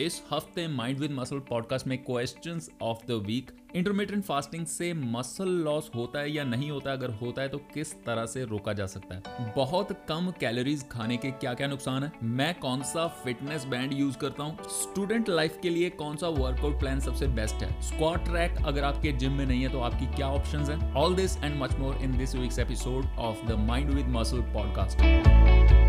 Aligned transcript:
इस 0.00 0.22
हफ़्ते 0.32 0.66
mind 0.68 0.98
with 0.98 1.10
muscle 1.10 1.38
podcast 1.38 1.86
में 1.86 1.98
questions 1.98 2.70
of 2.82 2.98
the 3.08 3.22
week 3.26 3.50
intermittent 3.74 4.24
fasting 4.24 4.66
से 4.66 4.92
मसल 4.94 5.48
लॉस 5.48 5.90
होता 5.94 6.20
है 6.20 6.30
या 6.32 6.44
नहीं 6.44 6.70
होता 6.70 6.92
अगर 6.92 7.10
होता 7.10 7.42
है 7.42 7.48
तो 7.48 7.58
किस 7.74 7.92
तरह 8.04 8.26
से 8.26 8.44
रोका 8.44 8.72
जा 8.72 8.86
सकता 8.86 9.14
है? 9.14 9.52
बहुत 9.56 9.92
कम 10.08 10.30
कैलोरीज 10.30 10.88
खाने 10.88 11.16
के 11.16 11.30
क्या 11.30 11.54
क्या 11.54 11.66
नुकसान 11.66 12.04
है? 12.04 12.12
मैं 12.22 12.54
कौन 12.58 12.82
सा 12.82 13.06
फिटनेस 13.24 13.64
बैंड 13.64 13.92
यूज़ 13.92 14.16
करता 14.18 14.42
हूँ? 14.42 14.56
स्टूडेंट 14.62 15.28
लाइफ 15.28 15.58
के 15.62 15.68
लिए 15.68 15.90
कौन 15.90 16.16
सा 16.16 16.28
वर्कआउट 16.28 16.80
प्लान 16.80 17.00
सबसे 17.00 17.26
बेस्ट 17.26 17.54
है? 17.54 17.82
स्क्वाट 17.82 18.24
ट्रैक 18.24 18.64
अगर 18.66 18.84
आपके 18.84 19.12
जिम 19.12 19.32
में 19.32 19.46
नहीं 19.46 19.62
है 19.62 19.72
तो 19.72 19.80
आपकी 19.80 20.06
क्या 20.06 20.28
ऑप्शन 20.28 20.58
है? 20.58 20.94
All 20.94 21.14
this 21.14 21.36
and 21.36 21.60
much 21.62 21.74
more 21.74 21.96
in 21.96 22.18
this 22.18 22.34
week's 22.34 22.58
episode 22.58 23.04
of 23.18 23.46
the 23.46 23.58
mind 23.58 23.90
with 23.90 24.08
muscle 24.08 24.42
podcast 24.54 25.79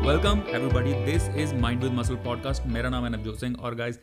welcome 0.00 0.42
everybody 0.48 0.92
this 1.06 1.22
is 1.38 1.54
mind 1.54 1.82
with 1.82 1.92
muscle 1.92 2.14
podcast 2.16 2.66
मेरा 2.66 2.88
नाम 2.88 3.04
है 3.04 3.10
नवजोत 3.10 3.40
सिंह 3.40 3.56
और 3.56 3.74
गाइस 3.74 3.98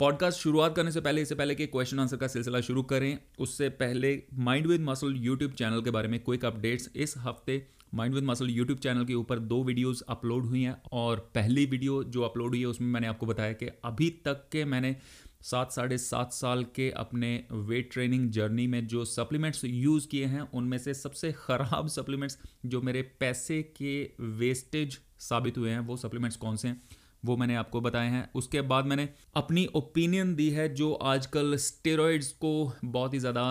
पॉडकास्ट 0.00 0.38
शुरुआत 0.38 0.74
करने 0.76 0.92
से 0.92 1.00
पहले, 1.00 1.22
इससे 1.22 1.34
पहले 1.34 1.54
कि 1.54 1.66
क्वेश्चन 1.66 1.98
आंसर 1.98 2.16
का 2.16 2.26
सिलसिला 2.26 2.60
शुरू 2.60 2.82
करें, 2.82 3.18
उससे 3.38 3.68
पहले 3.68 4.10
mind 4.38 4.66
with 4.66 4.80
muscle 4.80 5.14
YouTube 5.16 5.52
channel 5.52 5.82
के 5.82 5.90
बारे 5.90 6.08
में 6.08 6.18
क्विक 6.20 6.44
अपडेट्स 6.44 6.90
इस 6.96 7.14
हफ़्ते 7.18 7.62
mind 7.94 8.14
with 8.14 8.24
muscle 8.24 8.50
YouTube 8.50 8.78
channel 8.78 9.04
के 9.04 9.14
ऊपर 9.14 9.38
दो 9.38 9.62
वीडियोस 9.64 10.02
अपलोड 10.08 10.46
हुई 10.46 10.62
हैं 10.62 10.76
और 10.92 11.18
पहली 11.34 11.66
वीडियो 11.66 12.02
जो 12.04 12.22
अपलोड 12.22 12.48
हुई 12.48 12.60
है, 12.60 12.66
उसमें 12.66 12.88
मैंने 12.88 13.06
आपको 13.06 13.26
बताया 13.26 13.52
कि 13.52 13.68
अभी 13.84 14.08
तक 14.24 14.48
के 14.52 14.64
मैंने 14.64 14.96
सात, 15.42 15.72
साढ़े 15.72 15.98
सात 15.98 16.32
साल 16.32 16.64
के 16.76 16.90
अपने 16.96 17.44
वेट 17.52 17.92
ट्रेनिंग 17.92 18.30
जर्नी 18.30 18.66
में 18.66 18.86
जो 18.86 19.04
सप्लीमेंट्स 19.04 19.64
यूज़ 19.64 20.08
किए 20.08 20.24
हैं, 20.24 20.40
उनमें 20.40 20.76
से 20.78 20.94
सबसे 20.94 21.32
ख़राब 21.32 21.88
सप्लीमेंट्स 21.88 22.38
जो 22.66 22.82
मेरे 22.82 23.02
पैसे 23.20 23.62
के 23.76 23.94
वेस्टेज 24.20 24.98
साबित 25.20 25.58
हुए 25.58 25.70
हैं, 25.70 25.80
वो 25.80 25.96
सप्लीमेंट्स 25.96 26.36
कौन 26.36 26.56
से 26.56 26.68
हैं, 26.68 26.80
वो 27.22 27.36
मैंने 27.36 27.54
आपको 27.56 27.80
बताए 27.80 28.08
हैं। 28.08 28.30
उसके 28.34 28.60
बाद 28.62 28.86
मैंने 28.86 29.08
अपनी 29.36 29.66
ओपिनियन 29.76 30.34
दी 30.34 30.48
है 30.50 30.68
जो 30.74 30.92
आजकल 30.92 31.56
स्टेरॉइड्स 31.58 32.30
को 32.34 32.52
बहुत 32.84 33.14
ही 33.14 33.18
ज़्यादा 33.18 33.50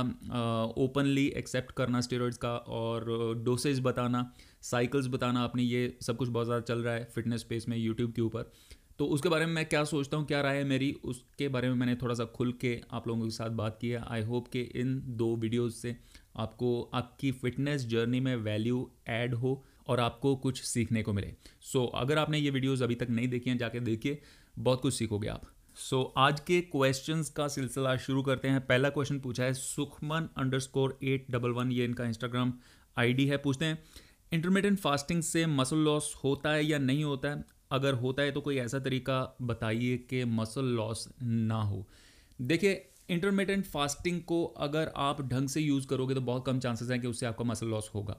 ओपनली 0.77 1.27
एक्सेप्ट 1.37 1.71
करना 1.71 2.01
स्टेरॉइड्स 2.01 2.37
का 2.37 2.55
और 2.55 3.05
डोसेज 3.45 3.79
बताना 3.81 4.31
साइकिल्स 4.63 5.07
बताना, 5.07 5.43
अपनी 5.43 5.63
ये 5.63 5.97
सब 6.01 6.17
कुछ 6.17 6.29
बहुत 6.29 6.45
ज़्यादा 6.45 6.61
चल 6.63 6.79
रहा 6.79 6.93
है 6.93 7.03
फिटनेस 7.05 7.39
स्पेस 7.39 7.67
में 7.69 7.77
यूट्यूब 7.77 8.11
के 8.11 8.21
ऊपर। 8.21 8.51
तो 8.99 9.05
उसके 9.07 9.29
बारे 9.29 9.45
में 9.45 9.53
मैं 9.53 9.65
क्या 9.65 9.83
सोचता 9.83 10.17
हूँ, 10.17 10.25
क्या 10.25 10.41
राय 10.41 10.57
है 10.57 10.63
मेरी, 10.63 10.91
उसके 11.03 11.47
बारे 11.47 11.67
में 11.69 11.75
मैंने 11.75 11.95
थोड़ा 11.95 12.15
सा 12.15 12.25
खुल 12.27 12.51
के 12.61 12.79
आप 12.91 13.07
लोगों 13.07 13.23
के 13.23 13.31
साथ 13.31 13.49
बात 13.51 13.77
की 13.81 13.89
है। 13.89 14.03
आई 14.07 14.21
होप 14.23 14.47
कि 14.47 14.61
इन 14.75 15.01
दो 15.17 15.35
वीडियोज़ 15.35 15.73
से 15.73 15.95
आपको 16.37 16.81
आपकी 16.93 17.31
फिटनेस 17.33 17.85
जर्नी 17.85 18.19
में 18.19 18.35
वैल्यू 18.37 18.89
ऐड 19.09 19.33
हो। 19.35 19.61
और 19.89 19.99
आपको 19.99 20.35
कुछ 20.35 20.63
सीखने 20.63 21.03
को 21.03 21.13
मिले। 21.13 21.33
सो 21.61 21.79
so, 21.79 21.91
अगर 21.95 22.17
आपने 22.17 22.39
ये 22.39 22.49
वीडियोज़ 22.49 22.83
अभी 22.83 22.95
तक 22.95 23.07
नहीं 23.09 23.27
देखी 23.27 23.49
हैं 23.49 23.57
जाके 23.57 23.79
देखिए। 23.79 24.21
बहुत 24.59 24.81
कुछ 24.81 24.93
सीखोगे 24.93 25.27
आप। 25.27 25.41
सो 25.75 26.01
so, 26.01 26.11
आज 26.17 26.39
के 26.39 26.61
क्वेश्चंस 26.61 27.29
का 27.29 27.47
सिलसिला 27.47 27.97
शुरू 27.97 28.23
करते 28.23 28.47
हैं। 28.47 28.65
पहला 28.67 28.89
क्वेश्चन 28.89 29.19
पूछा 29.19 29.43
है 29.43 29.53
Sukhman 29.53 30.29
underscore 30.59 30.97
at 31.03 31.25
double 31.31 31.49
one 31.49 31.71
ये 31.71 31.85
इनका 31.85 32.05
इंस्टाग्राम 32.05 32.53
आईडी 32.97 33.25
है। 33.25 33.37
पूछते 33.37 33.65
हैं 33.65 33.83
इंटरमीडियंट 34.33 34.79
फास्टिंग 34.79 35.23
से 35.23 35.45
मसल 35.45 35.77
लॉस 35.77 36.13
होता 36.23 36.51
है 36.51 36.65
या 36.65 36.77
नहीं 36.77 37.03
होता 37.03 37.29
है? 37.29 37.43
अगर 37.71 37.93
होता 37.93 38.23
है 38.23 38.31
तो 38.31 38.41
कोई 38.41 38.57
ऐसा 38.57 38.79
तरीका 38.79 39.37
बताइए 39.41 39.97
कि 39.97 40.25
मसल 40.25 40.65
लॉस 40.65 41.07
ना 41.21 41.61
हो। 41.61 41.87
देखिए 42.41 42.85
इंटरमीडियंट 43.09 43.65
फास्टिंग 43.65 44.21
को 44.21 44.43
अगर 44.45 44.91
आप 44.95 45.21
ढंग 45.21 45.49
से 45.49 45.61
यूज़ 45.61 45.87
करोगे 45.87 46.15
तो 46.15 46.21
बहुत 46.21 46.45
कम 46.45 46.59
चांसेस 46.59 46.89
हैं 46.89 47.01
कि 47.01 47.07
उससे 47.07 47.25
आपका 47.25 47.45
मसल 47.45 47.67
लॉस 47.67 47.89
होगा। 47.95 48.17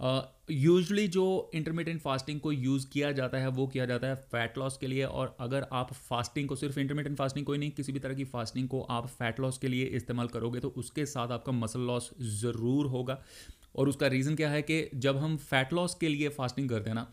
यूजली 0.00 1.06
uh, 1.06 1.12
जो 1.12 1.50
इंटरमीडियंट 1.54 2.00
फास्टिंग 2.00 2.40
को 2.40 2.52
यूज़ 2.52 2.86
किया 2.88 3.10
जाता 3.12 3.38
है 3.38 3.48
वो 3.48 3.66
किया 3.66 3.86
जाता 3.86 4.06
है 4.06 4.14
फैट 4.14 4.58
लॉस 4.58 4.76
के 4.76 4.86
लिए 4.86 5.04
और 5.04 5.36
अगर 5.40 5.66
आप 5.72 5.92
फास्टिंग 5.92 6.48
को 6.48 6.56
सिर्फ़ 6.56 6.78
इंटरमीडियंट 6.80 7.18
फास्टिंग 7.18 7.46
कोई 7.46 7.58
नहीं 7.58 7.70
किसी 7.70 7.92
भी 7.92 7.98
तरह 7.98 8.14
की 8.14 8.24
फास्टिंग 8.24 8.68
को 8.68 8.80
आप 8.90 9.06
फैट 9.08 9.40
लॉस 9.40 9.58
के 9.58 9.68
लिए 9.68 9.84
इस्तेमाल 9.84 10.28
करोगे 10.28 10.60
तो 10.60 10.68
उसके 10.68 11.06
साथ 11.06 11.28
आपका 11.28 11.52
मसल 11.52 11.80
लॉस 11.80 12.10
ज़रूर 12.40 12.86
होगा। 12.86 13.22
और 13.76 13.88
उसका 13.88 14.06
रीज़न 14.06 14.36
क्या 14.36 14.50
है 14.50 14.62
कि 14.62 14.90
जब 14.94 15.16
हम 15.16 15.36
फैट 15.36 15.72
लॉस 15.72 15.94
के 15.94 16.08
लिए 16.08 16.28
फास्टिंग 16.28 16.68
करते 16.68 16.90
हैं 16.90 16.94
ना 16.94 17.06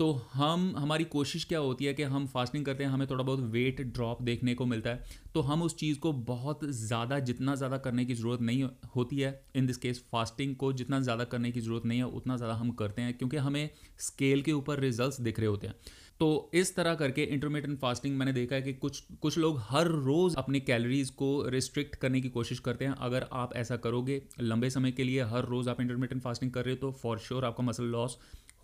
तो 0.00 0.12
हम, 0.32 0.74
हमारी 0.78 1.04
कोशिश 1.04 1.44
क्या 1.44 1.58
होती 1.58 1.84
है 1.84 1.92
कि 1.94 2.02
हम 2.04 2.26
फास्टिंग 2.26 2.64
करते 2.64 2.84
हैं, 2.84 2.90
हमें 2.90 3.06
थोड़ा 3.06 3.24
बहुत 3.24 3.40
वेट 3.52 3.80
ड्रॉप 3.88 4.22
देखने 4.22 4.54
को 4.54 4.66
मिलता 4.66 4.90
है 4.90 5.18
तो 5.34 5.40
हम 5.40 5.62
उस 5.62 5.76
चीज़ 5.76 5.98
को 5.98 6.12
बहुत 6.12 6.60
ज़्यादा, 6.64 7.18
जितना 7.20 7.54
ज़्यादा 7.54 7.78
करने 7.78 8.04
की 8.04 8.14
ज़रूरत 8.14 8.40
नहीं 8.40 8.62
होती 8.96 9.18
है 9.18 9.40
इन 9.56 9.66
दिस 9.66 9.76
केस 9.76 10.02
फास्टिंग 10.12 10.54
को 10.56 10.72
जितना 10.72 11.00
ज़्यादा 11.00 11.24
करने 11.24 11.50
की 11.52 11.60
ज़रूरत 11.60 11.84
नहीं 11.86 11.98
है, 11.98 12.04
उतना 12.06 12.36
ज़्यादा 12.36 12.54
हम 12.54 12.70
करते 12.72 13.02
हैं, 13.02 13.14
क्योंकि 13.14 13.36
हमें 13.38 13.68
स्केल 14.00 14.42
के 14.42 14.52
ऊपर 14.52 14.80
रिज़ल्ट 14.80 15.20
दिख 15.20 15.40
रहे 15.40 15.48
होते 15.48 15.66
हैं। 15.66 15.74
तो 16.20 16.50
इस 16.54 16.74
तरह 16.76 16.94
करके 16.94 17.22
इंटरमीडियंट 17.24 17.78
फास्टिंग 17.78 18.16
मैंने 18.18 18.32
देखा 18.32 18.54
है 18.54 18.62
कि 18.62 18.72
कुछ 18.74 19.02
कुछ 19.22 19.38
लोग 19.38 19.60
हर 19.64 19.88
रोज़ 20.00 20.36
अपनी 20.36 20.60
कैलोरीज 20.62 21.10
को 21.12 21.30
रिस्ट्रिक्ट 21.48 21.94
करने 21.96 22.20
की 22.20 22.28
कोशिश 22.30 22.58
करते 22.60 22.84
हैं, 22.84 22.94
अगर 22.94 23.26
आप 23.34 23.54
ऐसा 23.56 23.76
करोगे 23.78 24.22
लंबे 24.42 24.70
समय 24.70 24.92
के 24.92 25.04
लिए, 25.04 25.22
हर 25.24 25.44
रोज़ 25.46 25.70
आप 25.70 25.80
इंटरमीडियंट 25.80 26.22
फास्टिंग 26.22 26.52
कर 26.52 26.64
रहे 26.64 26.74
हो 26.74 26.80
तो 26.80 26.92
फॉर 26.94 27.18
श्योर 27.18 27.44
आपका 27.44 27.64
मसल 27.64 27.84
लॉस 27.92 28.18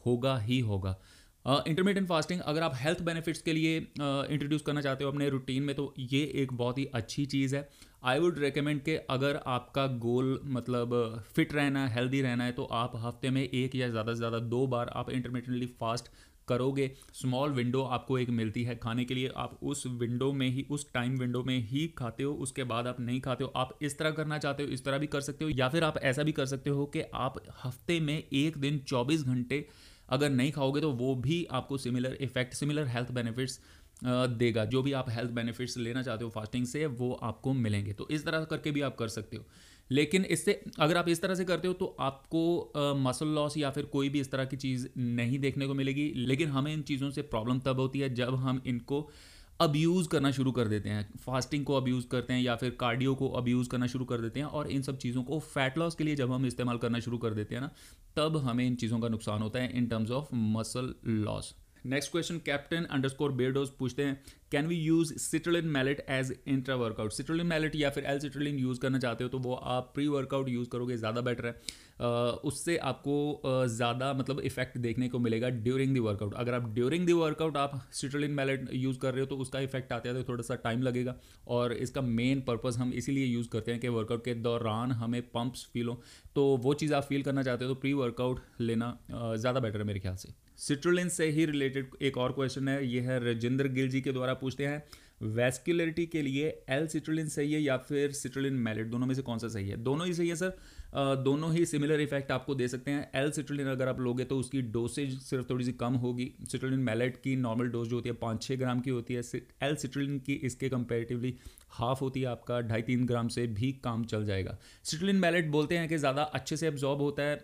होगा 0.07 0.37
ही 0.39 0.59
होगा। 0.63 0.99
इंटरमीडियंट 1.47 2.09
फास्टिंग 2.09 2.41
अगर 2.43 2.63
आप 2.63 2.73
हेल्थ 2.75 3.03
बेनिफिट्स 3.03 3.43
के 3.43 3.53
लिए 3.53 3.77
इंट्रोड्यूस 3.79 4.63
करना 4.63 4.81
चाहते 4.81 5.05
हो 5.05 5.11
अपने 5.11 5.29
रूटीन 5.31 5.63
में 5.63 5.75
तो 5.77 5.93
ये 5.99 6.23
एक 6.37 6.53
बहुत 6.55 6.79
ही 6.79 6.85
अच्छी 6.95 7.27
चीज़ 7.27 7.55
है। 7.57 7.69
आई 8.05 8.19
वुड 8.19 8.39
रिकमेंड 8.39 8.81
कि 8.81 8.97
अगर 9.11 9.41
आपका 9.49 9.87
गोल 10.03 10.39
मतलब 10.49 10.95
फिट 11.37 11.55
रहना 11.55 11.87
है 11.87 11.95
हेल्दी 11.95 12.23
रहना 12.23 12.45
है 12.45 12.53
तो 12.53 12.65
आप 12.75 12.93
हफ़्ते 12.97 13.31
में 13.31 13.43
एक 13.43 13.75
या 13.75 13.89
ज़्यादा 13.89 14.13
से 14.13 14.19
ज़्यादा 14.19 14.39
दो 14.49 14.67
बार 14.67 14.91
आप 14.95 15.11
इंटरमीडियटली 15.11 15.67
फास्ट 15.81 16.11
करोगे। 16.49 16.91
स्मॉल 17.15 17.53
विंडो 17.53 17.83
आपको 17.85 18.19
एक 18.19 18.31
मिलती 18.33 18.63
है 18.65 18.77
खाने 18.77 19.05
के 19.05 19.15
लिए। 19.15 19.31
आप 19.37 19.59
उस 19.63 19.83
विंडो 19.89 20.33
में 20.33 20.49
ही, 20.49 20.67
उस 20.71 20.93
टाइम 20.95 21.17
विंडो 21.19 21.43
में 21.45 21.59
ही 21.61 21.87
खाते 21.99 22.23
हो, 22.23 22.33
उसके 22.35 22.65
बाद 22.65 22.87
आप 22.87 23.01
नहीं 23.01 23.21
खाते 23.21 23.45
हो। 23.45 23.53
आप 23.57 23.79
इस 23.83 23.99
तरह 23.99 24.11
करना 24.11 24.39
चाहते 24.39 24.63
हो, 24.63 24.69
इस 24.69 24.85
तरह 24.85 24.99
भी 24.99 25.07
कर 25.07 25.21
सकते 25.23 25.45
हो, 25.45 25.51
या 25.51 25.69
फिर 25.69 25.85
आप 25.85 25.99
ऐसा 26.01 26.23
भी 26.23 26.33
कर 26.33 26.47
सकते 26.47 26.71
हो 26.71 26.87
कि 26.87 27.03
आप 27.15 27.43
हफ़्ते 27.65 27.99
में 28.01 28.17
एक 28.17 28.59
दिन 28.59 28.79
24 28.81 29.25
घंटे 29.25 29.67
अगर 30.09 30.31
नहीं 30.31 30.53
खाओगे 30.53 30.81
तो 30.81 30.91
वो 30.95 31.15
भी 31.17 31.47
आपको 31.51 31.79
similar 31.79 32.17
effect 32.21 32.55
similar 32.55 32.87
health 32.89 33.13
benefits 33.13 33.61
देगा। 34.05 34.65
जो 34.65 34.83
भी 34.83 34.93
आप 34.93 35.11
हेल्थ 35.11 35.31
बेनिफिट्स 35.31 35.77
लेना 35.79 36.03
चाहते 36.03 36.25
हो 36.25 36.31
फास्टिंग 36.31 36.67
से, 36.67 36.87
वो 36.87 37.13
आपको 37.13 37.53
मिलेंगे। 37.55 37.93
तो 37.93 38.09
इस 38.11 38.25
तरह 38.25 38.45
करके 38.45 38.71
भी 38.71 38.81
आप 38.81 38.97
कर 38.97 39.09
सकते 39.09 39.37
हो। 39.37 39.45
लेकिन 39.91 40.25
इससे, 40.27 40.61
अगर 40.79 40.97
आप 40.97 41.09
इस 41.09 41.21
तरह 41.23 41.35
से 41.35 41.45
करते 41.45 41.69
हो 41.69 41.75
तो 41.75 41.87
आपको 42.01 42.95
मसल 42.99 43.27
लॉस 43.29 43.57
या 43.59 43.71
फिर 43.71 43.85
कोई 43.87 44.09
भी 44.09 44.21
इस 44.21 44.31
तरह 44.31 44.45
की 44.45 44.57
चीज़ 44.57 44.87
नहीं 44.99 45.39
देखने 45.39 45.67
को 45.67 45.75
मिलेगी। 45.75 46.13
लेकिन 46.17 46.49
हमें 46.49 46.73
इन 46.73 46.83
चीज़ों 46.83 47.11
से 47.11 47.23
प्रॉब्लम 47.25 47.59
तब 47.61 47.81
होती 47.81 47.99
है 47.99 48.15
जब 48.15 48.35
हम 48.37 48.63
इनको 48.67 49.09
अब्यूज़ 49.61 50.09
करना 50.09 50.31
शुरू 50.31 50.53
कर 50.53 50.69
देते 50.69 50.89
हैं। 50.89 51.09
फास्टिंग 51.19 51.65
को 51.65 51.75
अब्यूज़ 51.75 52.07
करते 52.09 52.33
हैं 52.33 52.41
या 52.41 52.57
फिर 52.57 52.71
कार्डियो 52.81 53.15
को 53.15 53.29
अब्यूज़ 53.31 53.69
करना 53.69 53.87
शुरू 53.87 54.05
कर 54.05 54.21
देते 54.21 54.41
हैं 54.41 54.47
और 54.49 54.71
इन 54.71 54.83
सब 54.83 54.99
चीज़ों 54.99 55.23
को 55.23 55.39
फैट 55.41 55.79
लॉस 55.79 55.95
के 55.95 56.05
लिए 56.05 56.17
जब 56.17 56.33
हम 56.33 56.47
इस्तेमाल 56.47 56.79
करना 56.79 57.01
शुरू 57.01 57.19
कर 57.19 57.35
देते 57.35 57.55
हैं 57.55 57.63
ना, 57.63 57.71
तब 58.17 58.37
हमें 58.37 58.67
इन 58.67 58.75
चीज़ों 58.75 58.99
का 59.01 59.09
नुकसान 59.09 59.43
होता 59.43 59.61
है 59.61 59.71
in 59.73 59.87
terms 59.87 60.11
of 60.11 60.35
muscle 60.35 60.95
loss 61.07 61.55
next 61.87 62.11
question 62.13 62.39
captain 62.47 62.85
underscore 62.87 63.33
बेडोज 63.35 63.69
पूछते 63.79 64.03
हैं 64.03 64.21
can 64.53 64.67
we 64.67 64.77
use 64.77 65.13
citrulline 65.21 65.67
malate 65.71 66.05
as 66.11 66.33
intra 66.49 66.75
workout 66.77 67.13
citrulline 67.13 67.47
malate 67.47 67.75
या 67.77 67.91
फिर 67.91 68.05
एल 68.05 68.19
सिट्रोलिन 68.21 68.59
यूज़ 68.59 68.81
करना 68.81 68.99
चाहते 68.99 69.25
हो 69.25 69.31
तो 69.31 69.39
वो 69.39 69.55
आप 69.55 69.91
प्री 69.95 70.07
वर्कआउट 70.09 70.49
यूज़ 70.49 70.69
करोगे, 70.69 70.97
ज़्यादा 70.97 71.21
बेटर 71.21 71.47
है। 71.47 71.53
उससे 72.45 72.77
आपको 72.79 73.67
ज़्यादा 73.69 74.13
मतलब 74.15 74.41
इफ़ेक्ट 74.45 74.79
देखने 74.79 75.09
को 75.09 75.19
मिलेगा 75.19 75.49
ड्यूरिंग 75.51 75.93
दी 75.95 76.01
वर्कआउट 76.01 76.35
अगर 76.35 76.55
आप 76.55 76.69
ड्यूरिंग 76.75 77.07
दी 77.07 77.13
वर्कआउट 77.15 77.57
आप 77.57 77.81
सिट्रोलिन 77.93 78.31
मैलेट 78.33 78.69
यूज़ 78.75 78.99
कर 78.99 79.13
रहे 79.13 79.21
हो 79.21 79.27
तो 79.27 79.37
उसका 79.39 79.61
इफ़ेक्ट 79.61 79.93
आते 79.93 80.09
आते 80.09 80.23
थोड़ा 80.29 80.43
सा 80.43 80.55
टाइम 80.65 80.83
लगेगा। 80.83 81.15
और 81.49 81.73
इसका 81.75 82.01
मेन 82.01 82.41
पर्पज़ 82.49 82.79
हम 82.79 82.93
इसीलिए 82.95 83.27
यूज़ 83.27 83.49
करते 83.49 83.73
हैं 83.73 83.81
कि 83.81 83.89
वर्कआउट 83.91 84.25
के 84.25 84.35
दौरान 84.41 84.93
हमें 84.95 85.21
पंप्स 85.31 85.67
फील 85.73 85.89
हो। 85.89 86.01
तो 86.35 86.47
वो 86.59 86.75
चीज़ 86.75 86.95
आप 86.95 87.05
फील 87.05 87.23
करना 87.23 87.43
चाहते 87.43 87.65
हो 87.65 87.75
तो 87.75 87.81
प्री 87.81 87.93
वर्कआउट 87.95 88.41
लेना 88.61 88.97
ज़्यादा 89.13 89.61
बेटर 89.61 89.79
है 89.79 89.87
मेरे 89.87 90.01
ख्याल 90.01 90.17
से। 90.17 90.35
सिट्रोलिन 90.59 91.09
से 91.09 91.27
ही 91.27 91.45
रिलेटेड 91.47 91.91
एक 92.03 92.19
और 92.19 92.33
क्वेश्चन 92.33 92.69
है, 92.69 92.87
ये 92.87 93.01
है 93.01 93.25
राजेंद्र 93.25 93.69
गिल 93.69 93.89
जी 93.89 94.01
के 94.01 94.13
द्वारा 94.13 94.35
पूछते 94.35 94.67
हैं 94.67 94.85
वेस्कुलरिटी 95.25 96.05
के 96.07 96.23
लिए 96.23 96.49
एल 96.71 96.87
सिट्रोलिन 96.87 97.29
सही 97.29 97.53
है 97.53 97.61
या 97.63 97.77
फिर 97.79 98.13
सिट्रोलिन 98.13 98.55
मैलेट 98.55 98.87
दोनों 98.87 99.07
में 99.07 99.15
से 99.15 99.23
कौन 99.23 99.39
सा 99.39 99.49
सही 99.49 99.69
है? 99.69 99.77
दोनों 99.77 100.07
ही 100.07 100.15
सही 100.15 100.29
है 100.29 100.37
सर 100.37 100.57
दोनों 101.25 101.53
ही 101.53 101.65
सिमिलर 101.67 102.01
इफ़ेक्ट 102.01 102.31
आपको 102.33 102.55
दे 102.55 102.69
सकते 102.69 102.91
हैं। 102.91 103.11
एल 103.15 103.31
सिट्रोलिन 103.31 103.67
अगर 103.67 103.89
आप 103.89 104.01
लोगे 104.01 104.25
तो 104.25 104.39
उसकी 104.39 104.63
डोसेज 104.63 105.19
सिर्फ़ 105.21 105.47
थोड़ी 105.51 105.65
सी 105.65 105.73
कम 105.75 105.95
होगी। 105.97 106.31
सिट्रोलिन 106.51 106.81
मैलेट 106.81 107.17
की 107.17 107.37
नॉर्मल 107.37 107.69
डोज 107.69 107.89
जो 107.89 107.97
होती 107.97 108.09
है, 108.09 108.15
पाँच 108.15 108.43
छः 108.43 108.57
ग्राम 108.57 108.81
की 108.81 108.91
होती 108.91 109.15
है। 109.15 109.23
एल 109.63 109.77
सिट्रोलिन 109.77 110.19
की 110.19 110.35
इसके 110.43 110.69
कंपेरेटिवली 110.69 111.35
हाफ़ 111.77 112.01
होती 112.01 112.21
है 112.21 112.27
आपका, 112.27 112.61
ढाई 112.63 112.83
तीन 112.83 113.05
ग्राम 113.07 113.29
से 113.29 113.47
भी 113.49 113.71
काम 113.85 114.05
चल 114.05 114.25
जाएगा। 114.27 114.57
सिट्रोलिन 114.85 115.17
मैलेट 115.17 115.51
बोलते 115.51 115.79
हैं 115.79 115.89
कि 115.89 115.97
ज़्यादा 115.99 116.23
अच्छे 116.23 116.57
से 116.57 116.67
एब्जॉर्ब 116.69 117.01
होता 117.01 117.23
है 117.23 117.37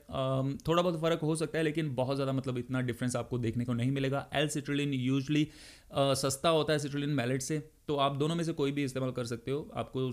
थोड़ा 0.58 0.82
बहुत 0.82 1.00
फ़र्क 1.00 1.20
हो 1.22 1.34
सकता 1.36 1.58
है, 1.58 1.64
लेकिन 1.64 1.94
बहुत 1.94 2.16
ज़्यादा 2.16 2.32
मतलब 2.32 2.58
इतना 2.58 2.80
डिफरेंस 2.82 3.16
आपको 3.16 3.38
देखने 3.38 3.64
को 3.64 3.74
नहीं 3.74 3.90
मिलेगा। 3.90 4.28
एल 4.34 4.48
सिट्रोलिन 4.50 4.94
यूजली 4.94 5.46
सस्ता 5.94 6.48
होता 6.50 6.72
है 6.72 6.78
सिट्रोलिन 6.78 7.10
मैलेट 7.12 7.42
से 7.42 7.58
तो 7.88 7.96
आप 7.98 8.16
दोनों 8.16 8.34
में 8.34 8.44
से 8.44 8.52
कोई 8.54 8.72
भी 8.72 8.84
इस्तेमाल 8.84 9.10
कर 9.12 9.24
सकते 9.26 9.50
हो। 9.50 9.70
आपको 9.74 10.08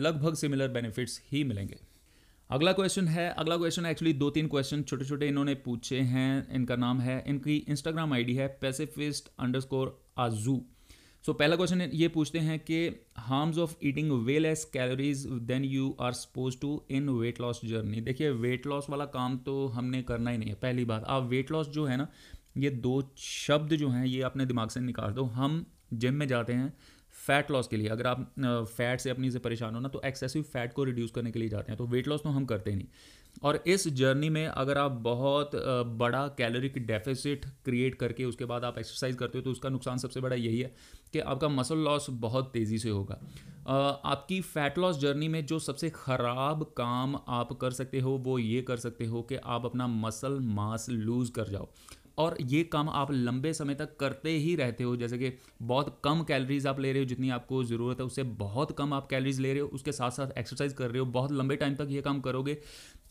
लगभग 0.00 0.34
सिमिलर 0.36 0.68
बेनिफिट्स 0.70 1.20
ही 1.32 1.44
मिलेंगे। 1.44 1.78
अगला 2.50 2.72
क्वेश्चन 2.72 3.08
है, 3.08 3.28
अगला 3.30 3.56
क्वेश्चन 3.56 3.86
एक्चुअली 3.86 4.12
दो 4.14 4.28
तीन 4.30 4.48
क्वेश्चन 4.48 4.82
छोटे 4.82 5.04
छोटे 5.04 5.28
इन्होंने 5.28 5.54
पूछे 5.56 6.00
हैं। 6.00 6.54
इनका 6.54 6.76
नाम 6.76 7.00
है, 7.00 7.22
इनकी 7.28 7.56
इंस्टाग्राम 7.58 8.12
आईडी 8.12 8.34
है 8.34 8.46
पैसिफिस्ट 8.60 9.30
अंडरस्कोर 9.38 9.98
आजू। 10.18 10.60
सो 11.26 11.32
पहला 11.32 11.56
क्वेश्चन 11.56 11.80
ये 11.80 12.06
पूछते 12.08 12.38
हैं 12.38 12.58
कि 12.60 12.76
harms 13.18 13.56
of 13.58 13.72
eating 13.84 14.10
way 14.26 14.38
less 14.38 14.64
calories 14.64 15.24
than 15.46 15.64
you 15.64 15.88
are 16.00 16.12
suppose 16.12 16.56
to 16.60 16.70
in 16.90 17.08
weight 17.10 17.40
loss 17.40 17.60
journey 17.64 18.00
देखिए 18.00 18.30
वेट 18.42 18.66
लॉस 18.66 18.86
वाला 18.90 19.04
काम 19.14 19.36
तो 19.38 19.66
हमने 19.68 20.02
करना 20.02 20.30
ही 20.30 20.38
नहीं 20.38 20.48
है, 20.48 20.54
पहली 20.54 20.84
बात। 20.84 21.04
आप 21.04 21.22
वेट 21.22 21.50
लॉस 21.52 21.68
जो 21.68 21.84
है 21.86 21.96
ना, 21.96 22.06
ये 22.56 22.70
दो 22.70 23.02
शब्द 23.18 23.74
जो 23.74 23.88
हैं, 23.88 24.04
ये 24.06 24.22
अपने 24.22 24.46
दिमाग 24.46 24.68
से 24.68 24.80
निकाल 24.80 25.12
दो। 25.12 25.24
हम 25.24 25.64
जिम 25.94 26.14
में 26.14 26.26
जाते 26.28 26.52
हैं 26.52 26.72
फैट 27.26 27.50
लॉस 27.50 27.68
के 27.68 27.76
लिए। 27.76 27.88
अगर 27.88 28.06
आप 28.06 28.34
फैट 28.76 29.00
से 29.00 29.10
अपनी 29.10 29.30
से 29.30 29.38
परेशान 29.38 29.74
हो 29.74 29.80
ना 29.80 29.88
तो 29.88 30.02
एक्सेसिव 30.04 30.42
फैट 30.44 30.72
को 30.72 30.84
रिड्यूस 30.84 31.10
करने 31.10 31.30
के 31.30 31.38
लिए 31.38 31.48
जाते 31.48 31.72
हैं। 31.72 31.78
तो 31.78 31.86
वेट 31.86 32.08
लॉस 32.08 32.22
तो 32.22 32.28
हम 32.28 32.44
करते 32.46 32.70
ही 32.70 32.76
नहीं। 32.76 32.88
और 33.42 33.62
इस 33.66 33.86
जर्नी 33.88 34.28
में 34.30 34.46
अगर 34.46 34.78
आप 34.78 34.92
बहुत 35.02 35.50
बड़ा 35.96 36.26
कैलोरिक 36.28 36.78
डेफिसिट 36.86 37.44
क्रिएट 37.64 37.94
करके 37.94 38.24
उसके 38.24 38.44
बाद 38.44 38.64
आप 38.64 38.78
एक्सरसाइज 38.78 39.16
करते 39.16 39.38
हो 39.38 39.44
तो 39.44 39.50
उसका 39.50 39.68
नुकसान 39.68 39.98
सबसे 39.98 40.20
बड़ा 40.20 40.36
यही 40.36 40.60
है 40.60 40.74
कि 41.12 41.18
आपका 41.18 41.48
मसल 41.48 41.78
लॉस 41.78 42.06
बहुत 42.10 42.50
तेज़ी 42.52 42.78
से 42.78 42.90
होगा। 42.90 43.20
आपकी 44.04 44.40
फ़ैट 44.40 44.78
लॉस 44.78 44.98
जर्नी 44.98 45.28
में 45.28 45.44
जो 45.46 45.58
सबसे 45.58 45.90
ख़राब 45.90 46.62
काम 46.76 47.16
आप 47.28 47.52
कर 47.52 47.70
सकते 47.70 48.00
हो, 48.00 48.16
वो 48.16 48.38
ये 48.38 48.62
कर 48.62 48.76
सकते 48.76 49.04
हो 49.04 49.22
कि 49.22 49.36
आप 49.36 49.64
अपना 49.64 49.86
मसल 49.86 50.38
मास 50.40 50.86
लूज़ 50.90 51.32
कर 51.32 51.48
जाओ। 51.48 51.68
और 52.18 52.36
ये 52.42 52.62
काम 52.64 52.88
आप 52.88 53.10
लंबे 53.12 53.52
समय 53.52 53.74
तक 53.74 53.96
करते 53.96 54.30
ही 54.30 54.54
रहते 54.56 54.84
हो। 54.84 54.96
जैसे 54.96 55.18
कि 55.18 55.32
बहुत 55.62 56.00
कम 56.04 56.22
कैलोरीज 56.22 56.66
आप 56.66 56.80
ले 56.80 56.92
रहे 56.92 57.02
हो, 57.02 57.08
जितनी 57.08 57.30
आपको 57.30 57.62
ज़रूरत 57.64 58.00
है, 58.00 58.06
उससे 58.06 58.22
बहुत 58.22 58.76
कम 58.78 58.92
आप 58.94 59.06
कैलोरीज 59.06 59.40
ले 59.40 59.52
रहे 59.52 59.60
हो, 59.60 59.68
उसके 59.68 59.92
साथ 59.92 60.10
साथ 60.10 60.38
एक्सरसाइज 60.38 60.72
कर 60.72 60.90
रहे 60.90 60.98
हो, 60.98 61.06
बहुत 61.06 61.32
लंबे 61.32 61.56
टाइम 61.56 61.74
तक 61.74 61.88
ये 61.90 62.02
काम 62.02 62.20
करोगे। 62.20 62.58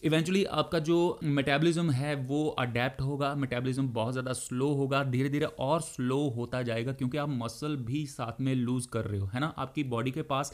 इवेंचुअली 0.03 0.43
आपका 0.45 0.79
जो 0.79 1.19
मेटाबॉलिज्म 1.23 1.91
है, 1.91 2.15
वो 2.15 2.47
अडेप्ट 2.49 3.01
होगा 3.01 3.33
मेटाबॉलिज्म 3.35 3.87
बहुत 3.89 4.13
ज़्यादा 4.13 4.33
स्लो 4.33 4.67
होगा 4.73 5.03
धीरे 5.03 5.29
धीरे 5.29 5.45
और 5.45 5.81
स्लो 5.81 6.17
होता 6.29 6.61
जाएगा, 6.61 6.93
क्योंकि 6.93 7.17
आप 7.17 7.29
मसल 7.31 7.75
भी 7.77 8.05
साथ 8.07 8.41
में 8.41 8.53
लूज़ 8.55 8.87
कर 8.87 9.05
रहे 9.05 9.19
हो, 9.19 9.29
है 9.33 9.39
ना? 9.39 9.53
आपकी 9.57 9.83
बॉडी 9.85 10.11
के 10.11 10.21
पास 10.23 10.53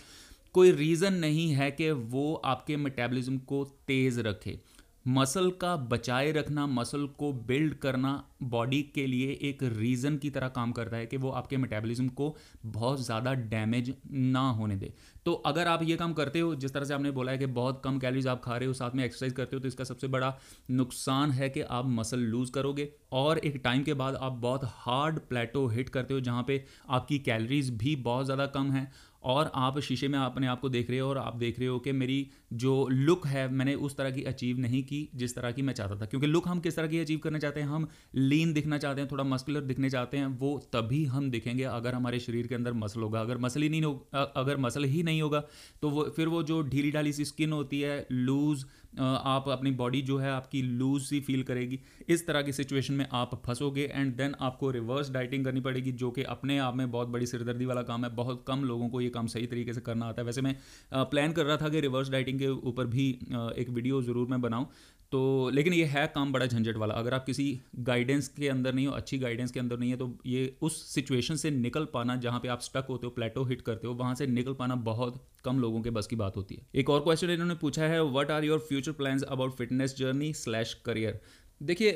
कोई 0.56 0.72
रीज़न 0.72 1.14
नहीं 1.14 1.50
है 1.52 1.70
कि 1.72 1.90
वो 1.92 2.34
आपके 2.36 2.78
मेटाबॉलिज्म 2.78 3.38
को 3.40 3.64
तेज़ 3.88 4.20
रखे। 4.22 4.60
मसल 5.06 5.50
का 5.52 5.76
बचाए 5.86 6.32
रखना, 6.32 6.66
मसल 6.68 7.06
को 7.20 7.32
बिल्ड 7.34 7.74
करना 7.76 8.24
बॉडी 8.46 8.82
के 8.96 9.06
लिए 9.08 9.32
एक 9.44 9.64
रीज़न 9.64 10.18
की 10.18 10.30
तरह 10.30 10.48
काम 10.50 10.72
करता 10.72 10.98
है 10.98 11.06
कि 11.06 11.18
वो 11.18 11.30
आपके 11.32 11.58
मेटाबॉलिज्म 11.58 12.08
को 12.10 12.36
बहुत 12.68 13.04
ज़्यादा 13.06 13.34
डैमेज 13.34 13.94
ना 14.12 14.50
होने 14.50 14.76
दे। 14.76 14.94
तो 15.26 15.34
अगर 15.34 15.68
आप 15.68 15.84
ये 15.84 15.96
काम 15.96 16.14
करते 16.14 16.40
हो, 16.40 16.54
जिस 16.56 16.74
तरह 16.74 16.86
से 16.86 16.94
आपने 16.94 17.12
बोला 17.12 17.32
है 17.32 17.38
कि 17.38 17.46
बहुत 17.48 17.82
कम 17.86 18.00
कैलोरीज 18.00 18.28
आप 18.28 18.42
खा 18.44 18.58
रहे 18.58 18.68
हो, 18.68 18.74
साथ 18.74 18.96
में 18.96 19.04
एक्सरसाइज 19.06 19.34
करते 19.34 19.56
हो 19.56 19.60
तो 19.62 19.68
इसका 19.68 19.84
सबसे 19.84 20.08
बड़ा 20.08 20.34
नुकसान 20.72 21.32
है 21.32 21.50
कि 21.50 21.62
आप 21.62 21.86
मसल 21.90 22.20
लूज़ 22.22 22.52
करोगे। 22.52 22.90
और 23.14 23.38
एक 23.38 23.62
टाइम 23.64 23.84
के 23.84 23.94
बाद 23.94 24.16
आप 24.16 24.32
बहुत 24.42 24.62
हार्ड 24.66 25.20
प्लेटो 25.20 25.68
हिट 25.68 25.90
करते 25.90 26.14
हो, 26.14 26.20
जहाँ 26.20 26.44
पे 26.44 26.64
आपकी 26.90 27.20
कैलोरीज 27.20 27.70
भी 27.78 27.96
बहुत 27.98 28.26
ज़्यादा 28.26 28.46
कम 28.48 28.72
है। 28.72 28.90
और 29.24 29.52
आप 29.56 29.80
शीशे 29.80 30.08
में 30.08 30.18
अपने 30.20 30.48
आप 30.48 30.60
को 30.62 30.70
देख 30.70 30.90
रहे 30.90 31.00
हो 31.00 31.10
और 31.10 31.18
आप 31.18 31.36
देख 31.36 31.60
रहे 31.60 31.68
हो 31.68 31.80
कि 31.80 31.92
मेरी 31.92 32.28
जो 32.54 32.88
लुक 32.92 33.28
है, 33.28 33.48
मैंने 33.50 33.74
उस 33.76 33.96
तरह 33.98 34.12
की 34.12 34.24
अचीव 34.24 34.60
नहीं 34.60 34.84
की 34.84 35.08
जिस 35.16 35.36
तरह 35.36 35.52
की 35.52 35.62
मैं 35.62 35.74
चाहता 35.74 35.96
था। 35.96 36.06
क्योंकि 36.06 36.28
लुक 36.28 36.48
हम 36.48 36.60
किस 36.60 36.76
तरह 36.76 36.88
की 36.88 37.00
अचीव 37.00 37.20
करना 37.20 37.40
चाहते 37.40 37.60
हैं? 37.60 37.68
हम 37.68 37.88
लीन 38.16 38.54
दिखना 38.54 38.78
चाहते 38.78 39.02
हैं, 39.02 39.10
थोड़ा 39.12 39.24
मस्कुलर 39.24 39.62
दिखने 39.62 39.90
चाहते 39.90 40.18
हैं, 40.18 40.26
वो 40.28 40.58
तभी 40.74 41.04
हम 41.06 41.30
दिखेंगे 41.32 41.64
अगर 41.64 41.96
हमारे 41.96 42.20
शरीर 42.20 42.48
के 42.48 42.56
अंदर 42.56 42.74
मसल 42.76 43.02
होगा। 43.02 43.22
अगर 43.22 43.38
मसल 43.38 43.62
ही 43.62 43.70
नहीं 43.70 43.82
होगा 43.82 44.22
अगर 44.36 44.58
मसल 44.58 44.84
ही 44.84 45.04
नहीं 45.04 45.22
होगा 45.22 45.44
तो 45.82 45.90
वो, 45.90 46.04
फिर 46.06 46.28
वो 46.28 46.44
जो 46.44 46.62
ढीली 46.64 46.92
ढाली 46.92 47.14
सी 47.14 47.26
स्किन 47.26 47.52
होती 47.52 47.82
है 47.82 48.06
लूज़ 48.12 48.66
आप 48.94 49.48
अपनी 49.50 49.72
बॉडी 49.74 50.02
जो 50.02 50.18
है 50.18 50.32
आपकी 50.32 50.62
लूज 50.62 51.02
सी 51.02 51.20
फील 51.22 51.44
करेगी। 51.44 51.80
इस 52.10 52.26
तरह 52.28 52.42
की 52.42 52.54
सिचुएशन 52.54 52.94
में 52.94 53.06
आप 53.12 53.42
फंसोगे 53.46 53.84
एंड 53.86 54.16
देन 54.16 54.36
आपको 54.42 54.72
रिवर्स 54.72 55.12
डाइटिंग 55.12 55.46
करनी 55.46 55.62
पड़ेगी, 55.62 55.92
जो 55.92 56.12
कि 56.12 56.24
अपने 56.26 56.58
आप 56.60 56.76
में 56.76 56.90
बहुत 56.92 57.08
बड़ी 57.08 57.26
सिरदर्दी 57.26 57.66
वाला 57.66 57.82
काम 57.84 58.06
है। 58.06 58.14
बहुत 58.16 58.44
कम 58.48 58.64
लोगों 58.64 58.90
को 58.90 59.02
ये 59.02 59.10
काम 59.10 59.28
सही 59.28 59.48
तरीके 59.48 59.74
से 59.74 59.82
करना 59.82 60.06
आता 60.06 60.22
है। 60.22 60.26
वैसे 60.26 60.42
मैं 60.42 60.56
प्लान 60.94 61.32
कर 61.32 61.46
रहा 61.46 61.58
था 61.58 61.70
कि 61.70 61.82
रिवर्स 61.82 62.10
डाइटिंग 62.10 62.40
के 62.40 62.48
ऊपर 62.48 62.86
भी 62.88 63.10
एक 63.58 63.70
वीडियो 63.70 64.02
ज़रूर 64.02 64.28
मैं 64.28 64.42
बनाऊँ। 64.42 64.68
तो 65.12 65.50
लेकिन 65.54 65.74
ये 65.74 65.86
है 65.86 66.06
काम 66.16 66.32
बड़ा 66.34 66.46
झंझट 66.46 66.78
वाला। 66.78 66.94
अगर 66.94 67.14
आप 67.14 67.26
किसी 67.26 67.46
गाइडेंस 67.80 68.28
के 68.30 68.48
अंदर 68.50 68.74
नहीं 68.74 68.86
हो, 68.88 68.94
अच्छी 68.94 69.18
गाइडेंस 69.20 69.52
के 69.52 69.60
अंदर 69.60 69.78
नहीं 69.80 69.90
है 69.92 69.98
तो 69.98 70.10
ये 70.26 70.56
उस 70.62 70.82
सिचुएशन 70.94 71.36
से 71.36 71.52
निकल 71.52 71.86
पाना 71.94 72.16
जहाँ 72.18 72.40
पे 72.40 72.48
आप 72.48 72.62
स्टक 72.62 72.86
होते 72.90 73.08
हो 73.08 73.12
प्लेटो 73.14 73.44
हिट 73.46 73.62
करते 73.62 73.88
हो, 73.88 73.94
वहाँ 73.94 74.16
से 74.16 74.28
निकल 74.30 74.54
पाना 74.54 74.76
बहुत 74.86 75.24
कम 75.46 75.60
लोगों 75.60 75.82
के 75.82 75.90
बस 75.90 76.08
की 76.08 76.16
बात 76.16 76.38
होती 76.38 76.56
है। 76.56 76.66
एक 76.76 76.90
और 76.90 77.00
क्वेश्चन 77.02 77.30
इन्होंने 77.30 77.56
पूछा 77.62 77.84
है 77.86 78.04
what 78.14 78.32
are 78.32 78.44
your 78.46 78.60
future 78.62 78.92
plans 78.94 79.24
about 79.26 79.56
fitness 79.58 79.96
journey 79.98 80.34
slash 80.36 80.74
career 80.86 81.20
देखिए 81.62 81.92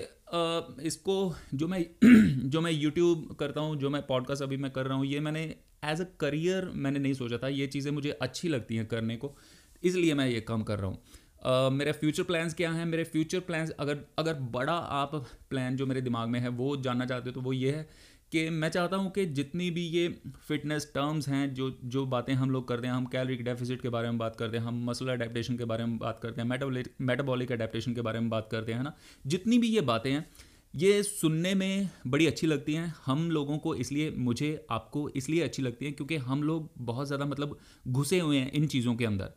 इसको 0.86 1.34
जो 1.54 1.68
मैं 1.68 1.86
जो 2.50 2.62
मैं 2.62 2.72
यूट्यूब 2.72 3.36
करता 3.40 3.62
हूँ, 3.62 3.76
जो 3.78 3.90
मैं 3.90 4.02
पॉडकास्ट 4.08 4.44
अभी 4.44 4.58
मैं 4.58 4.72
कर 4.72 4.86
रहा 4.86 4.98
हूँ, 4.98 5.06
ये 5.06 5.20
मैंने 5.20 5.44
एज 5.86 6.02
अ 6.02 6.06
करियर 6.20 6.72
मैंने 6.76 7.00
नहीं 7.00 7.14
सोचा 7.14 7.38
था। 7.38 7.48
ये 7.50 7.68
चीज़ें 7.68 7.92
मुझे 7.92 8.12
अच्छी 8.12 8.48
लगती 8.48 8.76
हैं 8.76 8.86
करने 8.88 9.16
को, 9.18 9.36
इसलिए 9.84 10.14
मैं 10.14 10.28
ये 10.28 10.42
काम 10.42 10.64
कर 10.64 10.80
रहा 10.80 10.88
हूँ। 10.88 11.02
मेरे 11.46 11.92
फ्यूचर 11.92 12.24
प्लान्स 12.24 12.54
क्या 12.54 12.72
हैं? 12.72 12.86
मेरे 12.86 13.04
फ्यूचर 13.06 13.40
प्लान्स 13.42 13.70
अगर 13.72 14.00
अगर 14.20 14.34
बड़ा 14.52 14.74
आप 14.74 15.16
प्लान 15.50 15.76
जो 15.76 15.86
मेरे 15.86 16.02
दिमाग 16.02 16.30
में 16.30 16.40
है, 16.40 16.50
वो 16.50 16.76
जानना 16.78 17.06
चाहते 17.06 17.30
हो 17.30 17.34
तो 17.34 17.42
वो 17.42 17.54
ये 17.54 17.72
है 17.72 17.88
कि 18.32 18.50
मैं 18.52 18.70
चाहता 18.70 18.98
हूँ 18.98 19.12
कि 19.12 19.26
जितनी 19.28 19.70
भी 19.72 19.82
ये 19.88 20.08
फिटनेस 20.48 20.90
टर्म्स 20.96 21.28
हैं, 21.30 21.54
जो 21.54 21.70
जो 21.86 22.06
बातें 22.06 22.34
हम 22.34 22.52
लोग 22.52 22.68
करते 22.68 22.88
हैं, 22.88 22.94
हम 22.94 23.06
कैलोरिक 23.08 23.44
डेफिसिट 23.46 23.82
के 23.82 23.90
बारे 23.90 24.10
में 24.10 24.18
बात 24.18 24.36
करते 24.36 24.58
हैं, 24.58 24.64
हम 24.64 24.84
मसल 24.86 25.10
अडेप्टेशन 25.10 25.58
के 25.58 25.66
बारे 25.66 25.86
में 25.86 25.98
बात 25.98 26.20
करते 26.20 26.42
हैं 26.42 26.48
मेटाबॉलिक 26.50 26.94
मेटाबॉलिक 27.02 27.52
अडेप्टेशन 27.52 27.94
के 27.94 28.02
बारे 28.02 28.20
में 28.20 28.30
बात 28.30 28.48
करते 28.52 28.74
हैं 28.74 28.84
ना? 28.84 28.96
जितनी 29.26 29.58
भी 29.58 29.68
ये 29.68 29.82
बातें 29.84 30.12
हैं, 30.12 30.26
ये 30.74 31.02
सुनने 31.04 31.54
में 31.56 31.90
बड़ी 32.08 32.28
अच्छी 32.28 32.48
लगती 32.48 32.74
हैं। 32.74 32.94
हम 33.06 33.30
लोगों 33.32 33.58
को 33.58 33.76
इसलिए, 33.76 34.12
मुझे, 34.12 34.66
आपको 34.72 35.10
इसलिए 35.12 35.44
अच्छी 35.44 35.62
लगती 35.62 35.86
हैं 35.86 35.94
क्योंकि 35.94 36.16
हम 36.24 36.44
लोग 36.44 36.70
बहुत 36.82 37.08
ज़्यादा 37.08 37.26
मतलब 37.26 37.58
घुसे 37.88 38.20
हुए 38.20 38.38
हैं 38.38 38.52
इन 38.52 38.68
चीज़ों 38.68 38.96
के 38.96 39.06
अंदर। 39.06 39.34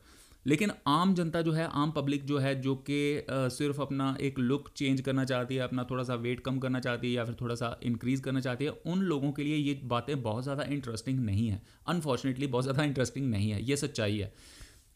लेकिन 0.47 0.71
आम 0.87 1.15
जनता 1.15 1.41
जो 1.43 1.53
है, 1.53 1.67
आम 1.67 1.91
पब्लिक 1.91 2.25
जो 2.25 2.39
है, 2.39 2.55
जो 2.61 2.75
कि 2.91 3.27
सिर्फ़ 3.31 3.81
अपना 3.83 4.17
एक 4.21 4.39
लुक 4.39 4.69
चेंज 4.77 5.01
करना 5.01 5.25
चाहती 5.25 5.55
है, 5.55 5.63
अपना 5.63 5.85
थोड़ा 5.91 6.05
सा 6.05 6.15
वेट 6.17 6.41
कम 6.41 6.59
करना 6.59 6.81
चाहती 6.81 7.07
है 7.07 7.13
या 7.15 7.25
फिर 7.25 7.37
थोड़ा 7.41 7.55
सा 7.55 7.77
इंक्रीज़ 7.83 8.23
करना 8.23 8.41
चाहती 8.41 8.65
है, 8.65 8.71
उन 8.87 9.01
लोगों 9.03 9.33
के 9.33 9.45
लिए 9.45 9.57
ये 9.57 9.81
बातें 9.85 10.23
बहुत 10.23 10.43
ज़्यादा 10.43 10.63
इंटरेस्टिंग 10.71 11.21
नहीं 11.21 11.49
है। 11.49 11.61
अनफॉर्चुनेटली 11.89 12.47
बहुत 12.47 12.65
ज़्यादा 12.65 12.85
इंटरेस्टिंग 12.85 13.31
नहीं 13.31 13.51
है। 13.51 13.63
ये 13.63 13.77
सच्चाई 13.77 14.19
है। 14.19 14.33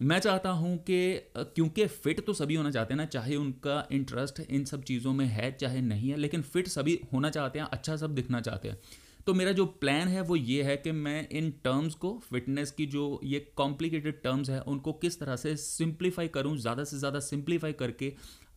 मैं 0.00 0.19
चाहता 0.19 0.50
हूँ 0.50 0.77
कि 0.81 0.99
क्योंकि 1.37 1.87
फ़िट 1.87 2.25
तो 2.27 2.33
सभी 2.33 2.55
होना 2.55 2.71
चाहते 2.71 2.94
हैं 2.94 2.99
ना, 2.99 3.05
चाहे 3.06 3.37
उनका 3.37 3.87
इंटरेस्ट 3.93 4.41
इन 4.41 4.65
सब 4.65 4.83
चीज़ों 4.83 5.12
में 5.12 5.27
है, 5.27 5.50
चाहे 5.53 5.81
नहीं 5.81 6.11
है, 6.11 6.17
लेकिन 6.17 6.43
फ़िट 6.43 6.69
सभी 6.69 6.99
होना 7.12 7.31
चाहते 7.31 7.58
हैं 7.58 7.67
अच्छा 7.67 7.96
सब 7.96 8.15
दिखना 8.15 8.41
चाहते 8.41 8.69
हैं। 8.69 8.79
तो 9.26 9.34
मेरा 9.34 9.50
जो 9.52 9.64
प्लान 9.81 10.08
है 10.08 10.20
वो 10.20 10.36
ये 10.36 10.62
है 10.62 10.76
कि 10.76 10.93
मैं 10.93 11.29
इन 11.31 11.50
टर्म्स 11.64 11.94
को 11.94 12.19
फिटनेस 12.31 12.70
की 12.70 12.86
जो 12.86 13.20
ये 13.24 13.41
कॉम्प्लिकेटेड 13.56 14.20
टर्म्स 14.22 14.50
हैं, 14.50 14.60
उनको 14.60 14.93
किस 14.94 15.19
तरह 15.20 15.36
से 15.36 15.56
सिंप्लीफाई 15.56 16.29
करूँ, 16.29 16.56
ज़्यादा 16.58 16.84
से 16.84 16.98
ज़्यादा 16.98 17.20
सिंप्लीफाई 17.20 17.72
करके 17.72 18.12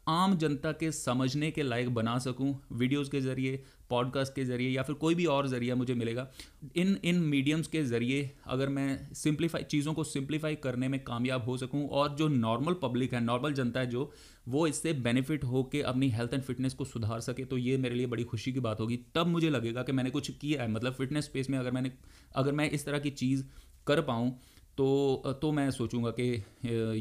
आम 0.08 0.36
जनता 0.38 0.72
के 0.72 0.92
समझने 0.92 1.50
के 1.52 1.64
लायक 1.64 1.94
बना 1.94 2.18
सकूँ 2.20 2.54
वीडियोज़ 2.72 3.10
के 3.12 3.22
ज़रिए 3.22 3.64
पॉडकास्ट 3.90 4.34
के 4.36 4.44
ज़रिए 4.46 4.70
या 4.70 4.84
फिर 4.84 4.96
कोई 4.96 5.16
भी 5.16 5.26
और 5.28 5.48
ज़रिया 5.48 5.76
मुझे 5.76 5.94
मिलेगा। 5.94 6.28
इन 6.76 6.98
इन 7.04 7.16
मीडियम्स 7.26 7.68
के 7.68 7.84
ज़रिए 7.84 8.30
अगर 8.48 8.70
मैं 8.70 9.14
सिंप्लीफाई 9.14 9.64
चीज़ों 9.64 9.94
को 9.94 10.04
सिंप्लीफाई 10.04 10.56
करने 10.56 10.88
में 10.88 11.00
कामयाब 11.04 11.44
हो 11.44 11.58
सकूँ 11.58 11.88
और 11.90 12.16
जो 12.16 12.28
नॉर्मल 12.28 12.74
पब्लिक 12.82 13.14
है 13.14 13.24
नॉर्मल 13.24 13.54
जनता 13.54 13.80
है 13.80 13.88
जो, 13.88 14.12
वो 14.48 14.66
इससे 14.68 14.94
बेनिफिट 14.94 15.44
हो 15.44 15.64
के 15.64 15.82
अपनी 15.84 16.10
हेल्थ 16.10 16.34
एंड 16.34 16.44
फिटनेस 16.44 16.74
को 16.74 16.86
सुधार 16.86 17.20
सके 17.22 17.46
तो 17.46 17.58
ये 17.58 17.78
मेरे 17.78 17.96
लिए 17.96 18.08
बड़ी 18.08 18.24
खुशी 18.24 18.54
की 18.54 18.60
बात 18.62 18.80
होगी। 18.80 19.00
तब 19.16 19.28
मुझे 19.28 19.50
लगेगा 19.50 19.84
कि 19.84 19.92
मैंने 19.92 20.10
कुछ 20.10 20.32
किया 20.32 20.62
है। 20.62 20.72
मतलब 20.72 20.94
फिटनेस 20.94 21.26
स्पेस 21.26 21.50
में 21.50 21.58
अगर 21.60 21.72
मैंने, 21.72 21.92
अगर 22.36 22.52
मैं 22.52 22.70
इस 22.70 22.86
तरह 22.86 23.00
की 23.00 23.10
चीज़ 23.12 23.44
कर 23.88 24.02
पाऊँ 24.02 24.38
तो 24.78 25.38
तो 25.42 25.52
मैं 25.52 25.70
सोचूँगा 25.72 26.10
कि 26.12 26.24